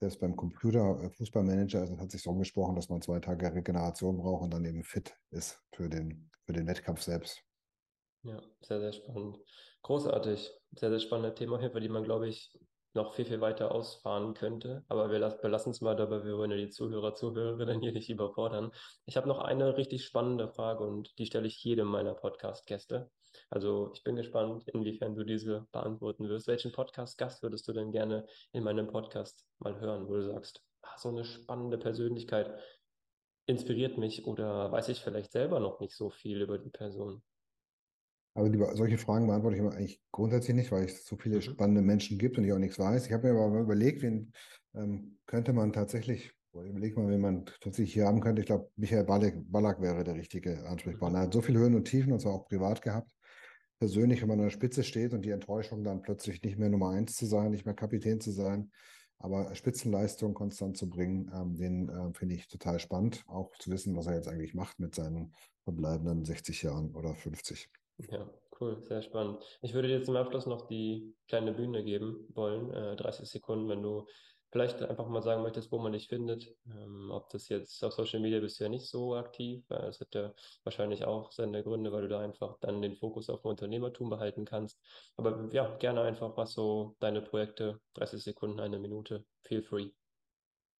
selbst 0.00 0.20
beim 0.20 0.36
Computer 0.36 1.02
äh, 1.02 1.10
Fußballmanager, 1.10 1.80
also 1.80 1.98
hat 1.98 2.10
sich 2.10 2.22
so 2.22 2.30
umgesprochen, 2.30 2.76
dass 2.76 2.88
man 2.88 3.02
zwei 3.02 3.18
Tage 3.18 3.52
Regeneration 3.52 4.16
braucht 4.16 4.44
und 4.44 4.54
dann 4.54 4.64
eben 4.64 4.82
fit 4.84 5.14
ist 5.30 5.60
für 5.74 5.88
den, 5.88 6.30
für 6.46 6.52
den 6.52 6.66
Wettkampf 6.66 7.02
selbst. 7.02 7.42
Ja, 8.22 8.40
sehr, 8.62 8.80
sehr 8.80 8.92
spannend. 8.92 9.38
Großartig. 9.82 10.50
Sehr, 10.76 10.90
sehr 10.90 11.00
spannende 11.00 11.34
Thema 11.34 11.58
hier, 11.60 11.70
für 11.70 11.80
die 11.80 11.88
man, 11.88 12.04
glaube 12.04 12.28
ich, 12.28 12.58
noch 12.96 13.14
viel, 13.14 13.24
viel 13.24 13.40
weiter 13.40 13.72
ausfahren 13.72 14.34
könnte. 14.34 14.84
Aber 14.88 15.10
wir 15.10 15.20
belassen 15.40 15.70
es 15.70 15.80
mal 15.80 15.94
dabei, 15.94 16.24
wir 16.24 16.36
wollen 16.36 16.50
ja 16.50 16.56
die 16.56 16.70
Zuhörer, 16.70 17.14
Zuhörerinnen 17.14 17.80
hier 17.80 17.92
nicht 17.92 18.10
überfordern. 18.10 18.72
Ich 19.04 19.16
habe 19.16 19.28
noch 19.28 19.38
eine 19.38 19.76
richtig 19.76 20.04
spannende 20.04 20.48
Frage 20.48 20.84
und 20.84 21.16
die 21.18 21.26
stelle 21.26 21.46
ich 21.46 21.62
jedem 21.62 21.86
meiner 21.86 22.14
Podcast-Gäste. 22.14 23.10
Also 23.50 23.92
ich 23.94 24.02
bin 24.02 24.16
gespannt, 24.16 24.66
inwiefern 24.66 25.14
du 25.14 25.24
diese 25.24 25.66
beantworten 25.70 26.28
wirst. 26.28 26.48
Welchen 26.48 26.72
Podcast-Gast 26.72 27.42
würdest 27.42 27.68
du 27.68 27.72
denn 27.72 27.92
gerne 27.92 28.26
in 28.52 28.64
meinem 28.64 28.88
Podcast 28.88 29.46
mal 29.58 29.78
hören, 29.78 30.08
wo 30.08 30.14
du 30.14 30.22
sagst, 30.22 30.62
ach, 30.82 30.98
so 30.98 31.10
eine 31.10 31.24
spannende 31.24 31.78
Persönlichkeit 31.78 32.58
inspiriert 33.46 33.98
mich 33.98 34.26
oder 34.26 34.72
weiß 34.72 34.88
ich 34.88 35.00
vielleicht 35.00 35.32
selber 35.32 35.60
noch 35.60 35.78
nicht 35.80 35.94
so 35.94 36.10
viel 36.10 36.42
über 36.42 36.58
die 36.58 36.70
Person? 36.70 37.22
Also 38.36 38.50
die, 38.50 38.58
solche 38.76 38.98
Fragen 38.98 39.26
beantworte 39.26 39.56
ich 39.56 39.62
immer 39.62 39.72
eigentlich 39.72 40.02
grundsätzlich 40.12 40.54
nicht, 40.54 40.70
weil 40.70 40.84
es 40.84 41.06
so 41.06 41.16
viele 41.16 41.36
mhm. 41.36 41.40
spannende 41.40 41.80
Menschen 41.80 42.18
gibt 42.18 42.36
und 42.36 42.44
ich 42.44 42.52
auch 42.52 42.58
nichts 42.58 42.78
weiß. 42.78 43.06
Ich 43.06 43.12
habe 43.12 43.32
mir 43.32 43.38
aber 43.38 43.48
mal 43.48 43.62
überlegt, 43.62 44.02
wen 44.02 44.30
ähm, 44.74 45.16
könnte 45.24 45.54
man 45.54 45.72
tatsächlich, 45.72 46.32
überleg 46.52 46.98
mal, 46.98 47.08
wen 47.08 47.22
man 47.22 47.46
tatsächlich 47.62 47.94
hier 47.94 48.04
haben 48.04 48.20
könnte. 48.20 48.42
Ich 48.42 48.46
glaube, 48.46 48.68
Michael 48.76 49.04
Ballack, 49.04 49.36
Ballack 49.50 49.80
wäre 49.80 50.04
der 50.04 50.16
richtige 50.16 50.66
Ansprechpartner. 50.66 51.18
Mhm. 51.18 51.22
Er 51.22 51.26
hat 51.28 51.32
so 51.32 51.40
viele 51.40 51.60
Höhen 51.60 51.74
und 51.74 51.86
Tiefen 51.86 52.12
und 52.12 52.20
zwar 52.20 52.34
auch 52.34 52.46
privat 52.46 52.82
gehabt. 52.82 53.10
Persönlich, 53.78 54.20
wenn 54.20 54.28
man 54.28 54.38
an 54.38 54.46
der 54.46 54.50
Spitze 54.50 54.84
steht 54.84 55.14
und 55.14 55.24
die 55.24 55.30
Enttäuschung 55.30 55.82
dann 55.82 56.02
plötzlich 56.02 56.42
nicht 56.42 56.58
mehr 56.58 56.68
Nummer 56.68 56.90
eins 56.90 57.16
zu 57.16 57.24
sein, 57.24 57.52
nicht 57.52 57.64
mehr 57.64 57.74
Kapitän 57.74 58.20
zu 58.20 58.32
sein, 58.32 58.70
aber 59.18 59.54
Spitzenleistung 59.54 60.34
konstant 60.34 60.76
zu 60.76 60.90
bringen, 60.90 61.30
ähm, 61.34 61.56
den 61.56 61.88
äh, 61.88 62.12
finde 62.12 62.34
ich 62.34 62.48
total 62.48 62.80
spannend. 62.80 63.24
Auch 63.28 63.56
zu 63.58 63.70
wissen, 63.70 63.96
was 63.96 64.08
er 64.08 64.16
jetzt 64.16 64.28
eigentlich 64.28 64.52
macht 64.52 64.78
mit 64.78 64.94
seinen 64.94 65.34
verbleibenden 65.64 66.26
60 66.26 66.62
Jahren 66.62 66.94
oder 66.94 67.14
50. 67.14 67.70
Ja, 67.98 68.30
cool, 68.60 68.84
sehr 68.84 69.00
spannend. 69.02 69.42
Ich 69.62 69.72
würde 69.72 69.88
dir 69.88 70.02
zum 70.02 70.16
Abschluss 70.16 70.46
noch 70.46 70.66
die 70.66 71.16
kleine 71.28 71.52
Bühne 71.52 71.82
geben 71.82 72.26
wollen, 72.34 72.70
äh, 72.70 72.94
30 72.96 73.28
Sekunden, 73.30 73.68
wenn 73.70 73.82
du 73.82 74.06
vielleicht 74.52 74.82
einfach 74.82 75.08
mal 75.08 75.22
sagen 75.22 75.42
möchtest, 75.42 75.72
wo 75.72 75.78
man 75.78 75.92
dich 75.92 76.08
findet. 76.08 76.46
Ähm, 76.66 77.10
ob 77.10 77.30
das 77.30 77.48
jetzt 77.48 77.82
auf 77.82 77.94
Social 77.94 78.20
Media 78.20 78.40
bist 78.40 78.60
du 78.60 78.64
ja 78.64 78.70
nicht 78.70 78.86
so 78.88 79.14
aktiv, 79.14 79.64
weil 79.68 79.80
das 79.86 80.00
hat 80.00 80.14
ja 80.14 80.34
wahrscheinlich 80.62 81.04
auch 81.04 81.32
seine 81.32 81.62
Gründe, 81.64 81.90
weil 81.90 82.02
du 82.02 82.08
da 82.08 82.20
einfach 82.20 82.58
dann 82.60 82.82
den 82.82 82.96
Fokus 82.96 83.30
auf 83.30 83.44
Unternehmertum 83.44 84.10
behalten 84.10 84.44
kannst. 84.44 84.78
Aber 85.16 85.48
ja, 85.52 85.76
gerne 85.78 86.02
einfach 86.02 86.36
was 86.36 86.52
so 86.52 86.96
deine 87.00 87.22
Projekte, 87.22 87.80
30 87.94 88.22
Sekunden, 88.22 88.60
eine 88.60 88.78
Minute, 88.78 89.24
feel 89.42 89.62
free. 89.62 89.90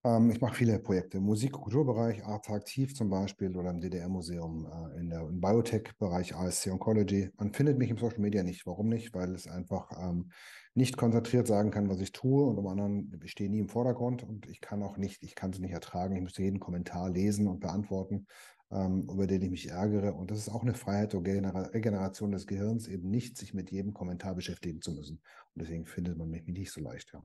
Ähm, 0.07 0.31
ich 0.31 0.40
mache 0.40 0.55
viele 0.55 0.79
Projekte 0.79 1.16
im 1.19 1.25
Musik- 1.25 1.57
und 1.57 1.62
Kulturbereich, 1.62 2.25
Aktiv 2.25 2.95
zum 2.95 3.11
Beispiel 3.11 3.57
oder 3.57 3.71
im 3.71 3.81
DDR-Museum, 3.81 4.66
äh, 4.66 5.01
in 5.01 5.11
der, 5.11 5.23
im 5.23 5.40
Biotech-Bereich 5.40 6.37
ASC 6.37 6.71
Oncology. 6.71 7.31
Man 7.37 7.53
findet 7.53 7.77
mich 7.77 7.90
im 7.90 7.99
Social 7.99 8.21
Media 8.21 8.45
nicht. 8.45 8.66
Warum 8.66 8.88
nicht? 8.88 9.12
Weil 9.14 9.35
es 9.35 9.49
einfach 9.49 9.90
ähm, 10.01 10.31
nicht 10.75 10.97
konzentriert 10.97 11.49
sagen 11.49 11.73
kann, 11.73 11.88
was 11.88 12.01
ich 12.01 12.12
tue 12.12 12.47
und 12.47 12.57
um 12.57 12.69
anderen, 12.69 13.21
ich 13.25 13.33
stehe 13.33 13.51
nie 13.51 13.59
im 13.59 13.69
Vordergrund 13.69 14.23
und 14.23 14.47
ich 14.49 14.61
kann 14.61 14.85
auch 14.85 14.97
nicht, 14.97 15.25
ich 15.25 15.35
kann 15.35 15.51
es 15.51 15.59
nicht 15.59 15.73
ertragen. 15.73 16.14
Ich 16.14 16.23
müsste 16.23 16.42
jeden 16.42 16.61
Kommentar 16.61 17.11
lesen 17.11 17.49
und 17.49 17.59
beantworten, 17.59 18.29
ähm, 18.71 19.09
über 19.11 19.27
den 19.27 19.42
ich 19.42 19.51
mich 19.51 19.71
ärgere. 19.71 20.14
Und 20.14 20.31
das 20.31 20.38
ist 20.38 20.51
auch 20.51 20.62
eine 20.62 20.75
Freiheit 20.75 21.14
der 21.14 21.75
Regeneration 21.75 22.31
des 22.31 22.47
Gehirns, 22.47 22.87
eben 22.87 23.11
nicht 23.11 23.37
sich 23.38 23.55
mit 23.55 23.73
jedem 23.73 23.92
Kommentar 23.92 24.37
beschäftigen 24.37 24.81
zu 24.81 24.92
müssen. 24.92 25.16
Und 25.55 25.62
deswegen 25.62 25.85
findet 25.85 26.16
man 26.16 26.31
mich 26.31 26.47
nicht 26.47 26.71
so 26.71 26.81
leicht, 26.81 27.12
ja. 27.12 27.25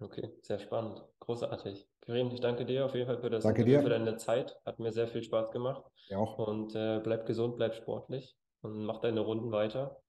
Okay, 0.00 0.28
sehr 0.42 0.58
spannend. 0.58 1.02
Großartig. 1.20 1.88
Karim, 2.06 2.30
ich 2.30 2.40
danke 2.40 2.64
dir 2.64 2.86
auf 2.86 2.94
jeden 2.94 3.06
Fall 3.06 3.18
für 3.18 3.30
das 3.30 3.42
danke 3.42 3.64
dir. 3.64 3.82
für 3.82 3.88
deine 3.88 4.16
Zeit. 4.16 4.56
Hat 4.64 4.78
mir 4.78 4.92
sehr 4.92 5.08
viel 5.08 5.24
Spaß 5.24 5.50
gemacht. 5.50 5.84
Ja 6.08 6.18
auch. 6.18 6.38
Und 6.38 6.74
äh, 6.76 7.00
bleib 7.02 7.26
gesund, 7.26 7.56
bleib 7.56 7.74
sportlich 7.74 8.36
und 8.62 8.84
mach 8.84 9.00
deine 9.00 9.20
Runden 9.20 9.50
weiter 9.50 10.00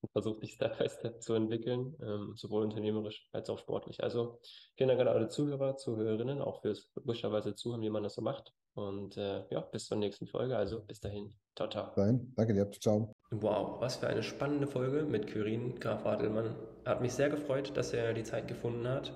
und 0.00 0.10
versuch 0.10 0.40
dich 0.40 0.52
Step 0.54 0.78
by 0.78 0.88
Step 0.88 1.22
zu 1.22 1.34
entwickeln, 1.34 1.96
ähm, 2.02 2.32
sowohl 2.34 2.64
unternehmerisch 2.64 3.28
als 3.32 3.48
auch 3.50 3.58
sportlich. 3.58 4.02
Also 4.02 4.40
vielen 4.76 4.88
Dank 4.88 5.00
an 5.00 5.08
alle 5.08 5.28
Zuhörer, 5.28 5.76
Zuhörerinnen, 5.76 6.40
auch 6.42 6.60
fürs 6.60 6.90
logischerweise 6.96 7.54
Zuhören, 7.54 7.82
wie 7.82 7.90
man 7.90 8.02
das 8.02 8.14
so 8.14 8.22
macht. 8.22 8.52
Und 8.74 9.16
äh, 9.16 9.44
ja, 9.50 9.60
bis 9.60 9.86
zur 9.86 9.98
nächsten 9.98 10.26
Folge. 10.26 10.56
Also 10.56 10.82
bis 10.82 10.98
dahin. 10.98 11.32
Ciao, 11.54 11.68
ciao. 11.68 11.92
Nein, 11.94 12.32
danke 12.34 12.54
dir. 12.54 12.68
Ciao. 12.72 13.12
Wow, 13.30 13.80
was 13.80 13.96
für 13.96 14.08
eine 14.08 14.24
spannende 14.24 14.66
Folge 14.66 15.04
mit 15.04 15.28
Kyrin 15.28 15.78
Graf 15.78 16.04
Adelmann. 16.04 16.56
Hat 16.84 17.00
mich 17.00 17.12
sehr 17.12 17.30
gefreut, 17.30 17.76
dass 17.76 17.92
er 17.92 18.12
die 18.12 18.24
Zeit 18.24 18.48
gefunden 18.48 18.88
hat. 18.88 19.12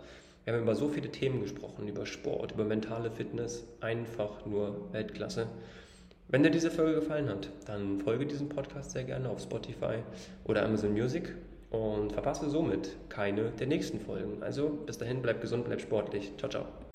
Wir 0.48 0.54
haben 0.54 0.62
über 0.62 0.74
so 0.74 0.88
viele 0.88 1.10
Themen 1.10 1.42
gesprochen, 1.42 1.86
über 1.88 2.06
Sport, 2.06 2.52
über 2.52 2.64
mentale 2.64 3.10
Fitness, 3.10 3.66
einfach 3.82 4.46
nur 4.46 4.90
Weltklasse. 4.92 5.46
Wenn 6.28 6.42
dir 6.42 6.50
diese 6.50 6.70
Folge 6.70 7.00
gefallen 7.00 7.28
hat, 7.28 7.50
dann 7.66 8.00
folge 8.00 8.24
diesem 8.24 8.48
Podcast 8.48 8.92
sehr 8.92 9.04
gerne 9.04 9.28
auf 9.28 9.42
Spotify 9.42 9.96
oder 10.44 10.64
Amazon 10.64 10.94
Music 10.94 11.34
und 11.68 12.14
verpasse 12.14 12.48
somit 12.48 12.96
keine 13.10 13.50
der 13.50 13.66
nächsten 13.66 14.00
Folgen. 14.00 14.42
Also 14.42 14.70
bis 14.70 14.96
dahin, 14.96 15.20
bleib 15.20 15.42
gesund, 15.42 15.66
bleib 15.66 15.82
sportlich. 15.82 16.32
Ciao, 16.38 16.48
ciao. 16.48 16.87